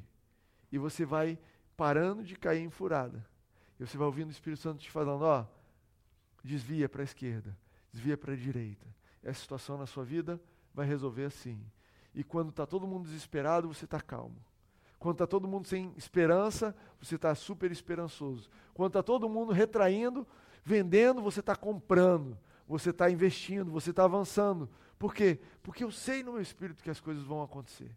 [0.71, 1.37] E você vai
[1.77, 3.25] parando de cair em furada.
[3.79, 5.45] E você vai ouvindo o Espírito Santo te falando, ó,
[6.43, 7.57] desvia para a esquerda,
[7.91, 8.85] desvia para a direita.
[9.23, 10.41] Essa situação na sua vida
[10.73, 11.63] vai resolver assim.
[12.13, 14.37] E quando está todo mundo desesperado, você está calmo.
[14.99, 18.49] Quando está todo mundo sem esperança, você está super esperançoso.
[18.73, 20.25] Quando está todo mundo retraindo,
[20.63, 24.69] Vendendo, você está comprando, você está investindo, você está avançando.
[24.97, 25.39] Por quê?
[25.61, 27.95] Porque eu sei no meu espírito que as coisas vão acontecer.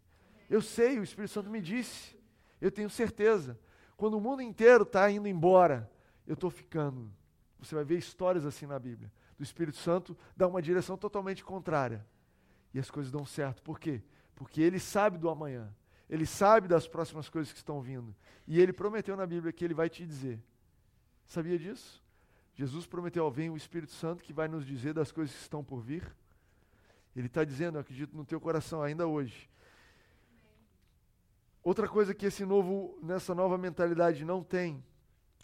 [0.49, 2.17] Eu sei, o Espírito Santo me disse.
[2.59, 3.59] Eu tenho certeza.
[3.95, 5.89] Quando o mundo inteiro está indo embora,
[6.25, 7.11] eu estou ficando.
[7.59, 9.11] Você vai ver histórias assim na Bíblia.
[9.37, 12.05] Do Espírito Santo dá uma direção totalmente contrária.
[12.73, 13.61] E as coisas dão certo.
[13.61, 14.01] Por quê?
[14.35, 15.73] Porque ele sabe do amanhã.
[16.09, 18.15] Ele sabe das próximas coisas que estão vindo.
[18.47, 20.41] E ele prometeu na Bíblia que ele vai te dizer.
[21.25, 22.01] Sabia disso?
[22.57, 25.63] Jesus prometeu ao vem o Espírito Santo que vai nos dizer das coisas que estão
[25.63, 26.03] por vir.
[27.15, 29.47] Ele está dizendo, acredito no teu coração ainda hoje.
[31.63, 34.83] Outra coisa que esse novo, nessa nova mentalidade não tem,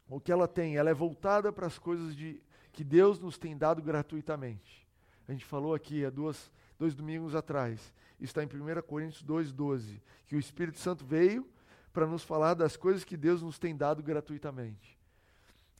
[0.09, 3.55] o que ela tem, ela é voltada para as coisas de, que Deus nos tem
[3.55, 4.87] dado gratuitamente.
[5.27, 7.93] A gente falou aqui há duas, dois domingos atrás.
[8.19, 10.01] Está em 1 Coríntios 2,12.
[10.25, 11.47] Que o Espírito Santo veio
[11.91, 14.97] para nos falar das coisas que Deus nos tem dado gratuitamente.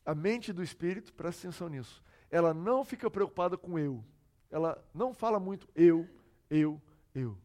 [0.06, 4.04] A mente do Espírito, presta atenção nisso, ela não fica preocupada com eu.
[4.50, 6.08] Ela não fala muito eu,
[6.50, 6.82] eu,
[7.14, 7.38] eu.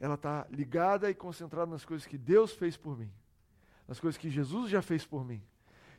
[0.00, 3.10] Ela está ligada e concentrada nas coisas que Deus fez por mim,
[3.86, 5.42] nas coisas que Jesus já fez por mim.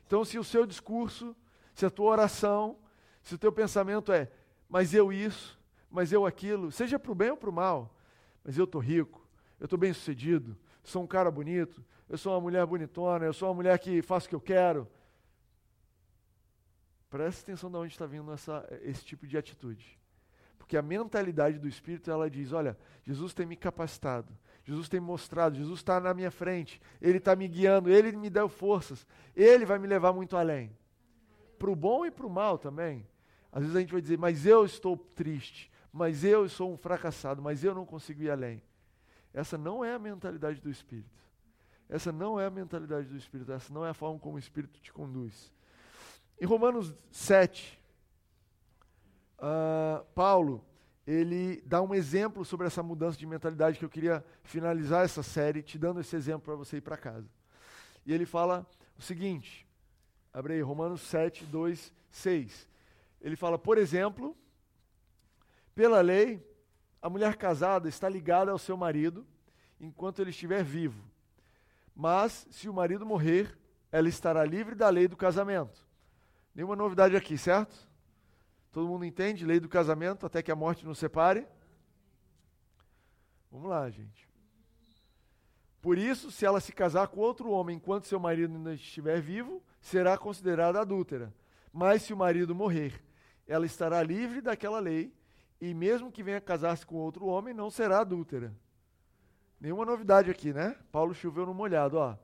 [0.06, 1.34] Então, se o seu discurso,
[1.74, 2.78] se a tua oração,
[3.22, 4.30] se o teu pensamento é,
[4.68, 5.58] mas eu isso,
[5.90, 7.94] mas eu aquilo, seja para o bem ou para o mal,
[8.44, 9.26] mas eu estou rico,
[9.58, 13.48] eu estou bem sucedido, sou um cara bonito, eu sou uma mulher bonitona, eu sou
[13.48, 14.88] uma mulher que faz o que eu quero.
[17.16, 19.98] Preste atenção de onde está vindo essa, esse tipo de atitude.
[20.58, 25.56] Porque a mentalidade do Espírito, ela diz, olha, Jesus tem me capacitado, Jesus tem mostrado,
[25.56, 29.78] Jesus está na minha frente, Ele está me guiando, Ele me deu forças, Ele vai
[29.78, 30.76] me levar muito além.
[31.58, 33.08] Para o bom e para o mal também.
[33.50, 37.40] Às vezes a gente vai dizer, mas eu estou triste, mas eu sou um fracassado,
[37.40, 38.62] mas eu não consigo ir além.
[39.32, 41.18] Essa não é a mentalidade do Espírito.
[41.88, 44.78] Essa não é a mentalidade do Espírito, essa não é a forma como o Espírito
[44.82, 45.55] te conduz.
[46.38, 47.80] Em Romanos 7,
[49.38, 50.62] uh, ah, Paulo,
[51.06, 55.62] ele dá um exemplo sobre essa mudança de mentalidade que eu queria finalizar essa série
[55.62, 57.26] te dando esse exemplo para você ir para casa.
[58.04, 58.66] E ele fala
[58.98, 59.66] o seguinte,
[60.30, 62.68] abre aí, Romanos 7, 2, 6.
[63.22, 64.36] Ele fala, por exemplo,
[65.74, 66.46] pela lei,
[67.00, 69.26] a mulher casada está ligada ao seu marido
[69.80, 71.02] enquanto ele estiver vivo.
[71.94, 73.56] Mas, se o marido morrer,
[73.90, 75.85] ela estará livre da lei do casamento.
[76.56, 77.76] Nenhuma novidade aqui, certo?
[78.72, 79.44] Todo mundo entende?
[79.44, 81.46] Lei do casamento, até que a morte nos separe.
[83.52, 84.26] Vamos lá, gente.
[85.82, 89.62] Por isso, se ela se casar com outro homem enquanto seu marido ainda estiver vivo,
[89.82, 91.30] será considerada adúltera.
[91.70, 93.04] Mas se o marido morrer,
[93.46, 95.12] ela estará livre daquela lei,
[95.60, 98.56] e mesmo que venha casar-se com outro homem, não será adúltera.
[99.60, 100.74] Nenhuma novidade aqui, né?
[100.90, 102.16] Paulo choveu no molhado, ó.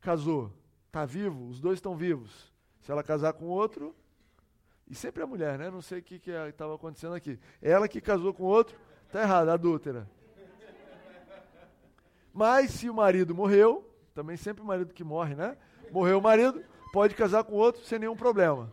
[0.00, 0.52] Casou,
[0.88, 2.55] está vivo, os dois estão vivos.
[2.86, 3.92] Se ela casar com outro,
[4.88, 5.68] e sempre a mulher, né?
[5.68, 7.36] Não sei o que estava acontecendo aqui.
[7.60, 10.08] Ela que casou com outro, está errado, adúltera.
[12.32, 15.56] Mas se o marido morreu, também sempre o marido que morre, né?
[15.90, 18.72] Morreu o marido, pode casar com outro sem nenhum problema.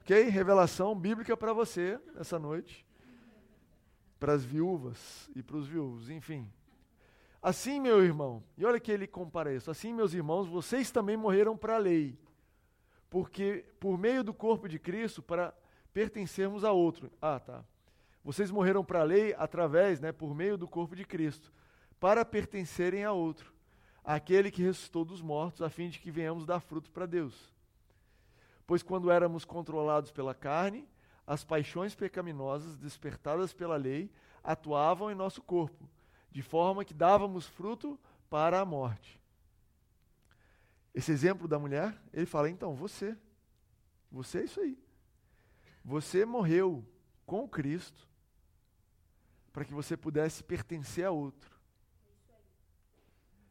[0.00, 0.20] Ok?
[0.24, 2.84] Revelação bíblica para você essa noite.
[4.18, 6.50] Para as viúvas e para os viúvos, enfim.
[7.40, 9.70] Assim, meu irmão, e olha que ele compara isso.
[9.70, 12.18] Assim, meus irmãos, vocês também morreram para a lei
[13.10, 15.54] porque por meio do corpo de Cristo para
[15.92, 17.10] pertencermos a outro.
[17.20, 17.64] Ah, tá.
[18.22, 21.52] Vocês morreram para a lei através, né, por meio do corpo de Cristo,
[21.98, 23.52] para pertencerem a outro,
[24.04, 27.52] aquele que ressuscitou dos mortos, a fim de que venhamos dar fruto para Deus.
[28.66, 30.86] Pois quando éramos controlados pela carne,
[31.26, 34.10] as paixões pecaminosas despertadas pela lei
[34.44, 35.88] atuavam em nosso corpo,
[36.30, 39.17] de forma que dávamos fruto para a morte.
[40.94, 43.16] Esse exemplo da mulher, ele fala: então, você,
[44.10, 44.78] você é isso aí.
[45.84, 46.84] Você morreu
[47.24, 48.08] com Cristo
[49.52, 51.58] para que você pudesse pertencer a outro.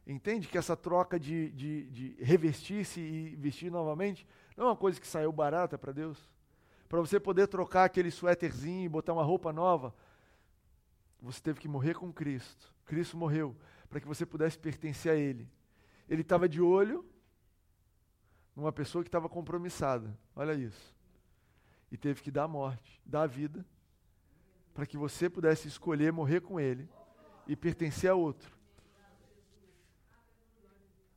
[0.06, 4.98] Entende que essa troca de, de, de revestir-se e vestir novamente não é uma coisa
[4.98, 6.18] que saiu barata para Deus?
[6.88, 9.94] Para você poder trocar aquele suéterzinho e botar uma roupa nova,
[11.20, 12.72] você teve que morrer com Cristo.
[12.86, 13.54] Cristo morreu
[13.90, 15.46] para que você pudesse pertencer a Ele.
[16.08, 17.04] Ele estava de olho
[18.58, 20.18] numa pessoa que estava compromissada.
[20.34, 20.92] Olha isso.
[21.92, 23.64] E teve que dar a morte, dar a vida,
[24.74, 26.88] para que você pudesse escolher morrer com ele
[27.46, 28.58] e pertencer a outro.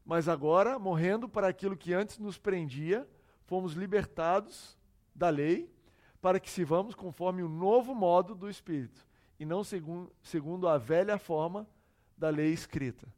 [0.05, 3.09] Mas agora, morrendo para aquilo que antes nos prendia,
[3.45, 4.77] fomos libertados
[5.15, 5.73] da lei
[6.21, 9.03] para que sirvamos conforme o novo modo do Espírito
[9.39, 11.67] e não segundo, segundo a velha forma
[12.15, 13.11] da lei escrita.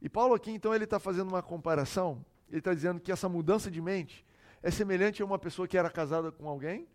[0.00, 3.70] E Paulo aqui, então, ele está fazendo uma comparação ele está dizendo que essa mudança
[3.70, 4.26] de mente
[4.62, 6.86] é semelhante a uma pessoa que era casada com alguém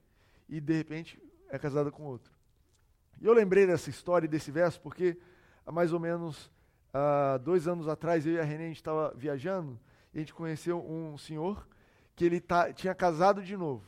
[0.47, 2.31] e de repente é casada com outro.
[3.19, 5.17] E eu lembrei dessa história e desse verso porque
[5.65, 6.51] há mais ou menos
[6.93, 9.79] uh, dois anos atrás eu e a Renê a gente estava viajando
[10.13, 11.67] e a gente conheceu um senhor
[12.15, 13.83] que ele tá, tinha casado de novo.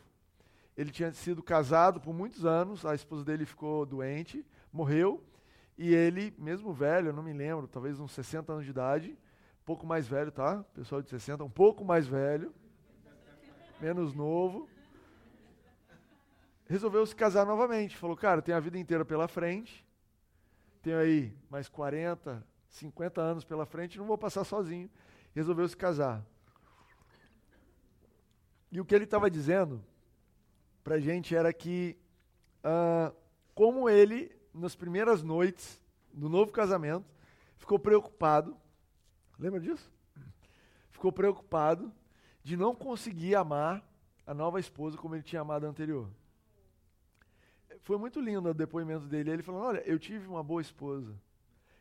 [0.76, 5.24] Ele tinha sido casado por muitos anos, a esposa dele ficou doente, morreu,
[5.78, 9.18] e ele, mesmo velho, eu não me lembro, talvez uns 60 anos de idade,
[9.68, 10.64] pouco mais velho, tá?
[10.74, 12.54] Pessoal de 60, um pouco mais velho,
[13.82, 14.70] menos novo.
[16.68, 17.98] Resolveu se casar novamente.
[17.98, 19.86] Falou, cara, tem a vida inteira pela frente.
[20.82, 24.90] Tenho aí mais 40, 50 anos pela frente, não vou passar sozinho.
[25.36, 26.26] Resolveu se casar.
[28.72, 29.84] E o que ele estava dizendo
[30.82, 31.98] para a gente era que,
[32.64, 33.14] uh,
[33.54, 37.06] como ele, nas primeiras noites do novo casamento,
[37.58, 38.56] ficou preocupado.
[39.38, 39.92] Lembra disso?
[40.90, 41.92] Ficou preocupado
[42.44, 43.88] de não conseguir amar
[44.26, 46.10] a nova esposa como ele tinha amado a anterior.
[47.84, 49.32] Foi muito lindo o depoimento dele.
[49.32, 51.16] Ele falou: Olha, eu tive uma boa esposa.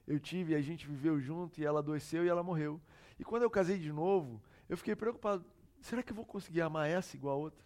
[0.07, 2.81] Eu tive, a gente viveu junto e ela adoeceu e ela morreu.
[3.19, 5.45] E quando eu casei de novo, eu fiquei preocupado:
[5.81, 7.65] será que eu vou conseguir amar essa igual a outra?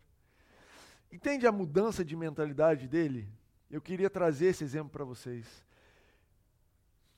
[1.12, 3.29] Entende a mudança de mentalidade dele?
[3.70, 5.64] Eu queria trazer esse exemplo para vocês.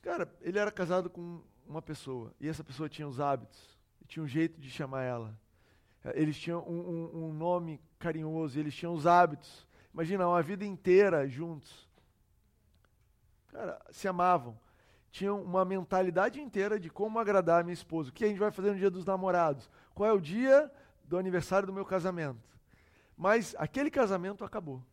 [0.01, 4.27] Cara, ele era casado com uma pessoa e essa pessoa tinha os hábitos, tinha um
[4.27, 5.37] jeito de chamar ela.
[6.13, 9.65] Eles tinham um, um, um nome carinhoso, eles tinham os hábitos.
[9.93, 11.87] Imagina, uma vida inteira juntos.
[13.47, 14.59] Cara, se amavam.
[15.11, 18.09] Tinham uma mentalidade inteira de como agradar a minha esposa.
[18.09, 19.69] O que a gente vai fazer no dia dos namorados?
[19.93, 20.71] Qual é o dia
[21.05, 22.41] do aniversário do meu casamento?
[23.15, 24.83] Mas aquele casamento acabou.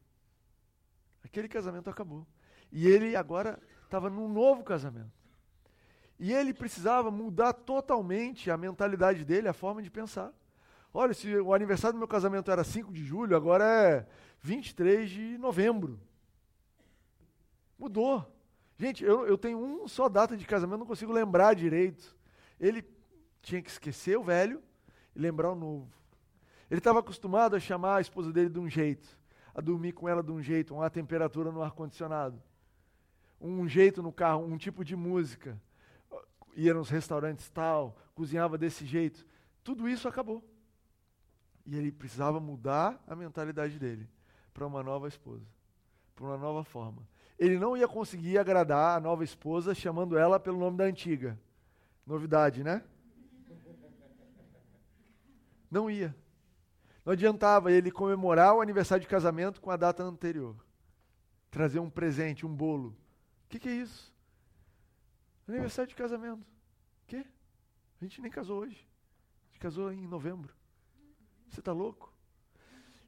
[1.24, 2.26] Aquele casamento acabou.
[2.70, 5.19] E ele agora estava num novo casamento.
[6.20, 10.30] E ele precisava mudar totalmente a mentalidade dele, a forma de pensar.
[10.92, 14.06] Olha, se o aniversário do meu casamento era 5 de julho, agora é
[14.42, 15.98] 23 de novembro.
[17.78, 18.30] Mudou.
[18.76, 22.14] Gente, eu, eu tenho um só data de casamento, não consigo lembrar direito.
[22.60, 22.84] Ele
[23.40, 24.62] tinha que esquecer o velho
[25.16, 25.88] e lembrar o novo.
[26.70, 29.08] Ele estava acostumado a chamar a esposa dele de um jeito,
[29.54, 32.42] a dormir com ela de um jeito, uma temperatura no ar-condicionado,
[33.40, 35.58] um jeito no carro, um tipo de música.
[36.56, 39.24] Ia nos restaurantes tal, cozinhava desse jeito.
[39.62, 40.44] Tudo isso acabou.
[41.66, 44.08] E ele precisava mudar a mentalidade dele
[44.52, 45.46] para uma nova esposa,
[46.14, 47.06] para uma nova forma.
[47.38, 51.38] Ele não ia conseguir agradar a nova esposa chamando ela pelo nome da antiga.
[52.06, 52.82] Novidade, né?
[55.70, 56.14] Não ia.
[57.04, 60.56] Não adiantava ele comemorar o aniversário de casamento com a data anterior.
[61.50, 62.88] Trazer um presente, um bolo.
[63.46, 64.12] O que, que, é isso?
[65.50, 66.42] Aniversário de casamento.
[66.42, 67.26] O quê?
[68.00, 68.88] A gente nem casou hoje.
[69.42, 70.54] A gente casou em novembro.
[71.48, 72.14] Você está louco?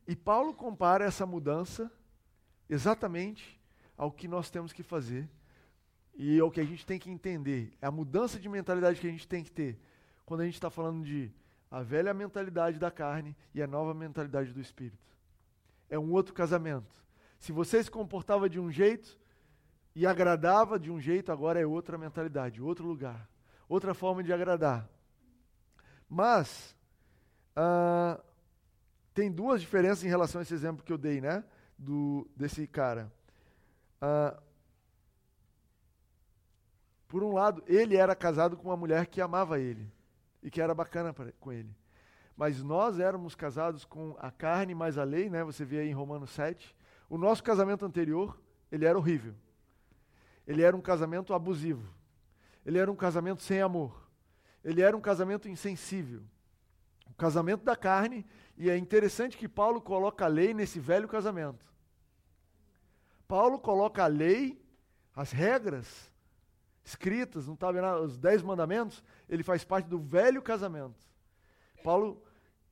[0.09, 1.91] E Paulo compara essa mudança
[2.69, 3.61] exatamente
[3.97, 5.31] ao que nós temos que fazer
[6.15, 7.77] e ao que a gente tem que entender.
[7.81, 9.79] É a mudança de mentalidade que a gente tem que ter
[10.27, 11.31] quando a gente está falando de
[11.71, 15.17] a velha mentalidade da carne e a nova mentalidade do espírito.
[15.89, 16.93] É um outro casamento.
[17.39, 19.17] Se você se comportava de um jeito
[19.95, 23.29] e agradava de um jeito, agora é outra mentalidade, outro lugar,
[23.69, 24.89] outra forma de agradar.
[26.09, 26.77] Mas,
[27.57, 28.23] uh,
[29.15, 31.45] tem duas diferenças em relação a esse exemplo que eu dei, né?
[31.79, 33.13] Do, desse cara.
[34.01, 34.41] Ah,
[37.09, 39.93] por um lado, ele era casado com uma mulher que amava ele
[40.43, 41.75] e que era bacana pra, com ele.
[42.35, 45.45] Mas nós éramos casados com a carne mais a lei, né?
[45.45, 46.75] Você vê aí em Romanos 7.
[47.11, 49.35] O nosso casamento anterior, ele era horrível.
[50.47, 51.89] Ele era um casamento abusivo.
[52.65, 54.09] Ele era um casamento sem amor.
[54.65, 56.23] Ele era um casamento insensível.
[57.11, 58.27] O casamento da carne,
[58.57, 61.65] e é interessante que Paulo coloca a lei nesse velho casamento.
[63.27, 64.63] Paulo coloca a lei,
[65.15, 66.13] as regras
[66.85, 70.99] escritas, está vendo os dez mandamentos, ele faz parte do velho casamento.
[71.83, 72.23] Paulo,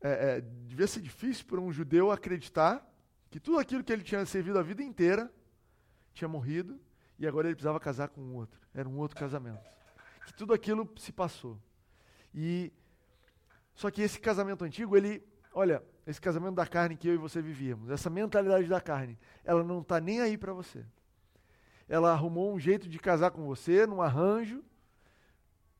[0.01, 2.87] é, é, devia ser difícil para um judeu acreditar
[3.31, 5.33] que tudo aquilo que ele tinha servido a vida inteira
[6.13, 6.81] tinha morrido
[7.21, 8.59] e agora ele precisava casar com um outro.
[8.75, 9.61] Era um outro casamento.
[10.27, 11.59] Que tudo aquilo se passou.
[12.35, 12.73] E
[13.75, 17.43] só que esse casamento antigo, ele, olha, esse casamento da carne que eu e você
[17.43, 20.85] vivíamos, essa mentalidade da carne, ela não está nem aí para você.
[21.87, 24.65] Ela arrumou um jeito de casar com você, num arranjo,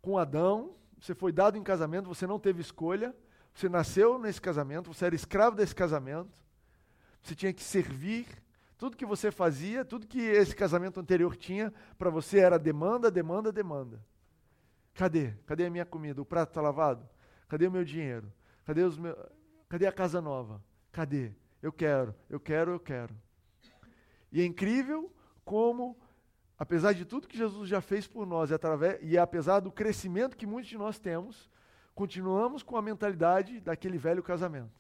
[0.03, 0.77] com Adão.
[1.01, 3.17] Você foi dado em casamento, você não teve escolha.
[3.55, 6.31] Você nasceu nesse casamento, você era escravo desse casamento.
[7.23, 8.27] Você tinha que servir.
[8.81, 13.53] Tudo que você fazia, tudo que esse casamento anterior tinha, para você era demanda, demanda,
[13.53, 14.03] demanda.
[14.95, 15.33] Cadê?
[15.45, 16.23] Cadê a minha comida?
[16.23, 17.07] O prato está lavado?
[17.47, 18.33] Cadê o meu dinheiro?
[18.65, 19.15] Cadê, os meus,
[19.69, 20.65] cadê a casa nova?
[20.91, 21.31] Cadê?
[21.61, 23.15] Eu quero, eu quero, eu quero.
[24.33, 25.13] E é incrível
[25.45, 25.95] como,
[26.59, 30.39] apesar de tudo que Jesus já fez por nós, e, através, e apesar do crescimento
[30.39, 31.51] que muitos de nós temos,
[31.95, 34.80] continuamos com a mentalidade daquele velho casamento.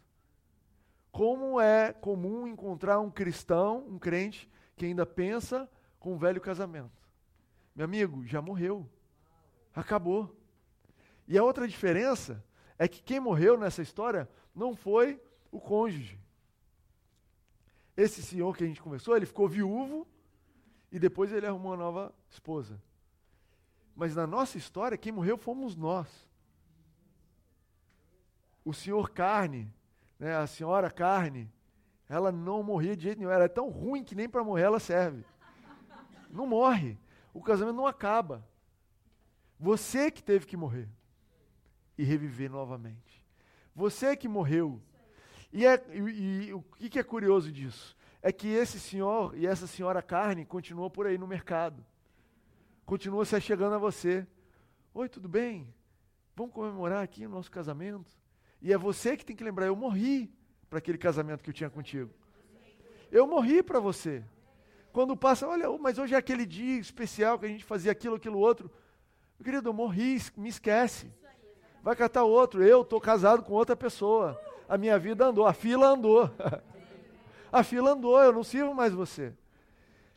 [1.11, 7.09] Como é comum encontrar um cristão, um crente, que ainda pensa com um velho casamento.
[7.75, 8.89] Meu amigo, já morreu.
[9.75, 10.37] Acabou.
[11.27, 12.45] E a outra diferença
[12.79, 16.19] é que quem morreu nessa história não foi o cônjuge.
[17.97, 20.07] Esse senhor que a gente conversou, ele ficou viúvo
[20.91, 22.81] e depois ele arrumou uma nova esposa.
[23.95, 26.09] Mas na nossa história, quem morreu fomos nós.
[28.65, 29.73] O senhor carne
[30.21, 31.51] né, a senhora carne,
[32.07, 33.31] ela não morria de jeito nenhum.
[33.31, 35.25] Ela é tão ruim que nem para morrer ela serve.
[36.29, 36.99] Não morre.
[37.33, 38.47] O casamento não acaba.
[39.59, 40.89] Você que teve que morrer
[41.97, 43.25] e reviver novamente.
[43.75, 44.81] Você que morreu.
[45.53, 47.97] E, é, e, e o que é curioso disso?
[48.23, 51.85] É que esse senhor e essa senhora carne continuam por aí no mercado.
[52.85, 54.27] Continua se chegando a você.
[54.93, 55.73] Oi, tudo bem?
[56.37, 58.20] Vamos comemorar aqui o nosso casamento?
[58.63, 60.33] E é você que tem que lembrar: eu morri
[60.69, 62.11] para aquele casamento que eu tinha contigo.
[63.11, 64.23] Eu morri para você.
[64.93, 68.39] Quando passa, olha, mas hoje é aquele dia especial que a gente fazia aquilo, aquilo
[68.39, 68.71] outro.
[69.39, 71.13] Meu querido, eu morri, me esquece.
[71.83, 72.63] Vai catar outro.
[72.63, 74.41] Eu estou casado com outra pessoa.
[74.69, 76.31] A minha vida andou, a fila andou.
[77.51, 79.33] a fila andou, eu não sirvo mais você.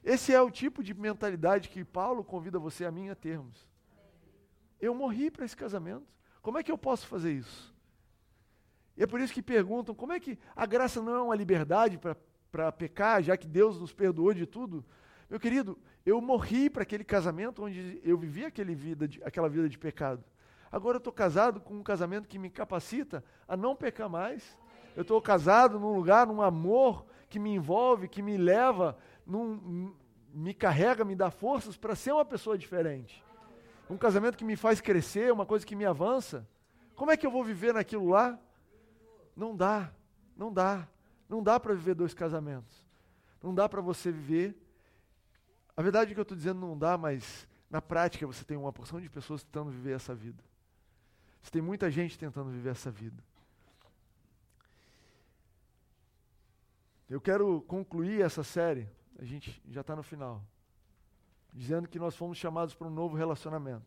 [0.04, 3.68] Esse é o tipo de mentalidade que Paulo convida você a mim a termos.
[4.80, 6.06] Eu morri para esse casamento.
[6.42, 7.73] Como é que eu posso fazer isso?
[8.96, 12.00] E é por isso que perguntam: como é que a graça não é uma liberdade
[12.52, 14.86] para pecar, já que Deus nos perdoou de tudo?
[15.30, 19.68] Meu querido, eu morri para aquele casamento onde eu vivi aquele vida de, aquela vida
[19.68, 20.24] de pecado.
[20.72, 24.58] Agora eu estou casado com um casamento que me capacita a não pecar mais.
[24.96, 29.94] Eu estou casado num lugar, num amor que me envolve, que me leva, num,
[30.34, 33.24] me carrega, me dá forças para ser uma pessoa diferente.
[33.90, 36.48] Um casamento que me faz crescer, uma coisa que me avança.
[36.96, 38.40] Como é que eu vou viver naquilo lá?
[39.36, 39.92] Não dá,
[40.36, 40.88] não dá.
[41.28, 42.86] Não dá para viver dois casamentos.
[43.42, 44.56] Não dá para você viver.
[45.76, 48.72] A verdade é que eu estou dizendo não dá, mas na prática você tem uma
[48.72, 50.44] porção de pessoas tentando viver essa vida.
[51.42, 53.22] Você tem muita gente tentando viver essa vida.
[57.10, 58.88] Eu quero concluir essa série,
[59.20, 60.42] a gente já está no final,
[61.52, 63.86] dizendo que nós fomos chamados para um novo relacionamento.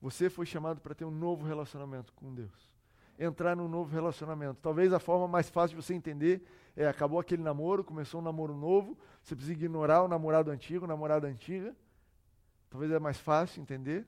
[0.00, 2.71] Você foi chamado para ter um novo relacionamento com Deus
[3.18, 4.58] entrar num novo relacionamento.
[4.62, 6.44] Talvez a forma mais fácil de você entender
[6.76, 10.88] é acabou aquele namoro, começou um namoro novo, você precisa ignorar o namorado antigo, a
[10.88, 11.76] namorada antiga.
[12.70, 14.06] Talvez é mais fácil entender,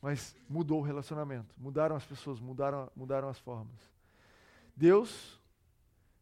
[0.00, 3.76] mas mudou o relacionamento, mudaram as pessoas, mudaram, mudaram as formas.
[4.74, 5.40] Deus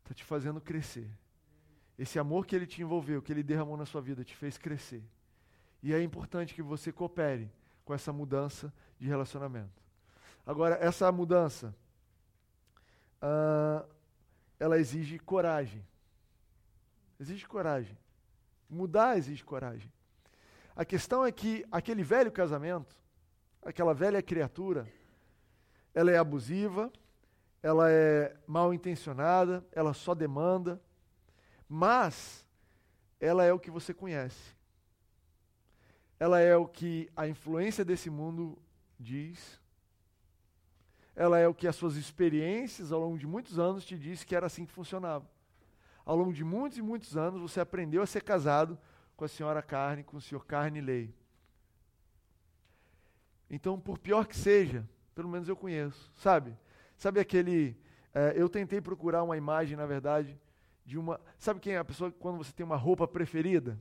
[0.02, 1.08] está te fazendo crescer.
[1.96, 5.02] Esse amor que Ele te envolveu, que Ele derramou na sua vida, te fez crescer.
[5.82, 7.50] E é importante que você coopere
[7.84, 9.82] com essa mudança de relacionamento.
[10.46, 11.74] Agora, essa mudança
[13.24, 13.88] uh,
[14.60, 15.84] ela exige coragem.
[17.18, 17.96] Exige coragem.
[18.68, 19.90] Mudar exige coragem.
[20.76, 22.94] A questão é que aquele velho casamento,
[23.62, 24.86] aquela velha criatura,
[25.94, 26.92] ela é abusiva,
[27.62, 30.80] ela é mal intencionada, ela só demanda,
[31.68, 32.44] mas
[33.20, 34.54] ela é o que você conhece.
[36.18, 38.58] Ela é o que a influência desse mundo
[38.98, 39.60] diz,
[41.16, 44.34] ela é o que as suas experiências ao longo de muitos anos te disse que
[44.34, 45.26] era assim que funcionava.
[46.04, 48.78] Ao longo de muitos e muitos anos você aprendeu a ser casado
[49.16, 51.14] com a senhora carne, com o senhor carne lei.
[53.48, 56.56] Então, por pior que seja, pelo menos eu conheço, sabe?
[56.96, 57.76] Sabe aquele.
[58.12, 60.38] É, eu tentei procurar uma imagem, na verdade,
[60.84, 61.20] de uma.
[61.38, 63.78] Sabe quem é a pessoa quando você tem uma roupa preferida?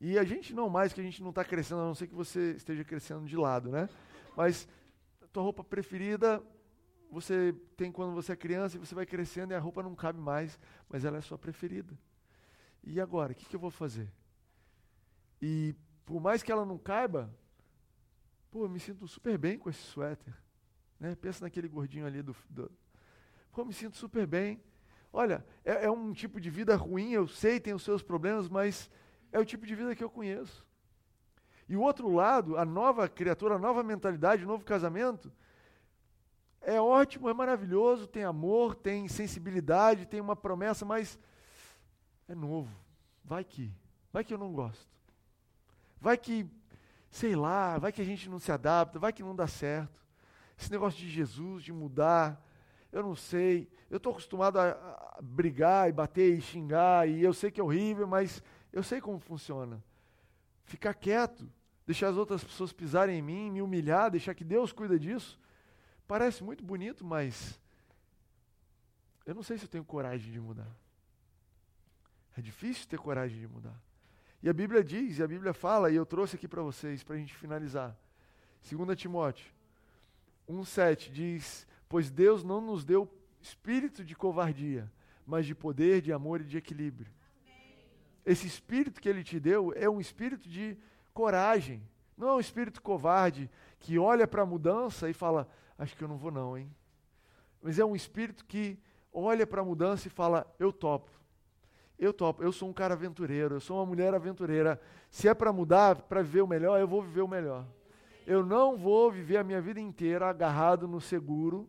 [0.00, 2.14] E a gente não mais, que a gente não está crescendo, a não ser que
[2.14, 3.88] você esteja crescendo de lado, né?
[4.36, 4.68] Mas
[5.36, 6.42] tua roupa preferida
[7.10, 10.18] você tem quando você é criança e você vai crescendo e a roupa não cabe
[10.18, 10.58] mais,
[10.88, 11.92] mas ela é sua preferida.
[12.82, 14.10] E agora, o que, que eu vou fazer?
[15.42, 15.74] E
[16.06, 17.30] por mais que ela não caiba,
[18.50, 20.34] pô, eu me sinto super bem com esse suéter.
[20.98, 21.14] Né?
[21.14, 22.70] Pensa naquele gordinho ali do, do.
[23.52, 24.58] Pô, eu me sinto super bem.
[25.12, 28.90] Olha, é, é um tipo de vida ruim, eu sei, tem os seus problemas, mas
[29.30, 30.66] é o tipo de vida que eu conheço.
[31.68, 35.32] E o outro lado, a nova criatura, a nova mentalidade, o novo casamento,
[36.60, 41.18] é ótimo, é maravilhoso, tem amor, tem sensibilidade, tem uma promessa, mas
[42.28, 42.72] é novo.
[43.24, 43.72] Vai que,
[44.12, 44.86] vai que eu não gosto.
[46.00, 46.48] Vai que,
[47.10, 50.04] sei lá, vai que a gente não se adapta, vai que não dá certo.
[50.56, 52.40] Esse negócio de Jesus, de mudar,
[52.92, 53.68] eu não sei.
[53.90, 57.64] Eu estou acostumado a, a brigar e bater e xingar, e eu sei que é
[57.64, 58.42] horrível, mas
[58.72, 59.82] eu sei como funciona
[60.66, 61.48] ficar quieto,
[61.86, 65.38] deixar as outras pessoas pisarem em mim, me humilhar, deixar que Deus cuida disso,
[66.06, 67.60] parece muito bonito, mas
[69.24, 70.70] eu não sei se eu tenho coragem de mudar.
[72.36, 73.80] É difícil ter coragem de mudar.
[74.42, 77.16] E a Bíblia diz, e a Bíblia fala, e eu trouxe aqui para vocês, para
[77.16, 77.96] a gente finalizar.
[78.68, 79.50] 2 Timóteo
[80.48, 83.10] 1,7 diz: Pois Deus não nos deu
[83.40, 84.90] espírito de covardia,
[85.24, 87.10] mas de poder, de amor e de equilíbrio.
[88.24, 90.76] Esse espírito que ele te deu é um espírito de
[91.16, 91.82] coragem.
[92.14, 93.50] Não é um espírito covarde
[93.80, 95.48] que olha para a mudança e fala:
[95.78, 96.70] Acho que eu não vou, não, hein?
[97.62, 98.78] mas é um espírito que
[99.10, 101.10] olha para a mudança e fala: Eu topo.
[101.98, 102.42] Eu topo.
[102.42, 103.56] Eu sou um cara aventureiro.
[103.56, 104.78] Eu sou uma mulher aventureira.
[105.10, 107.64] Se é para mudar, para viver o melhor, eu vou viver o melhor.
[108.26, 111.66] Eu não vou viver a minha vida inteira agarrado no seguro,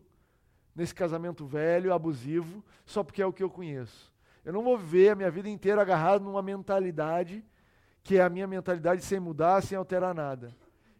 [0.74, 4.12] nesse casamento velho, abusivo, só porque é o que eu conheço.
[4.44, 7.42] Eu não vou viver a minha vida inteira agarrado numa mentalidade
[8.08, 10.56] que é a minha mentalidade sem mudar, sem alterar nada.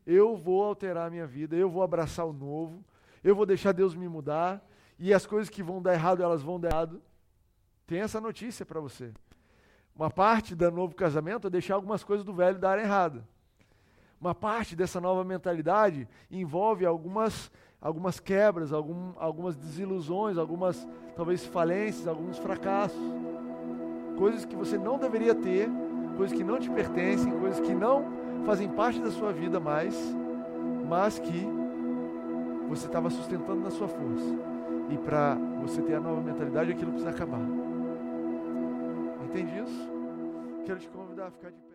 [0.06, 2.84] Eu vou alterar a minha vida, eu vou abraçar o novo,
[3.24, 4.62] eu vou deixar Deus me mudar,
[4.98, 7.00] e as coisas que vão dar errado, elas vão dar errado.
[7.86, 9.14] Tem essa notícia para você.
[9.96, 13.26] Uma parte do novo casamento é deixar algumas coisas do velho darem errado.
[14.20, 17.50] Uma parte dessa nova mentalidade envolve algumas,
[17.80, 20.86] algumas quebras, algum, algumas desilusões, algumas
[21.16, 23.00] talvez falências, alguns fracassos.
[24.18, 25.70] Coisas que você não deveria ter
[26.18, 28.04] coisas que não te pertencem, coisas que não
[28.44, 29.94] fazem parte da sua vida mais,
[30.88, 31.46] mas que
[32.68, 34.34] você estava sustentando na sua força.
[34.90, 37.40] E para você ter a nova mentalidade, aquilo precisa acabar.
[39.24, 39.88] Entende isso?
[40.66, 41.67] Quero te convidar a ficar de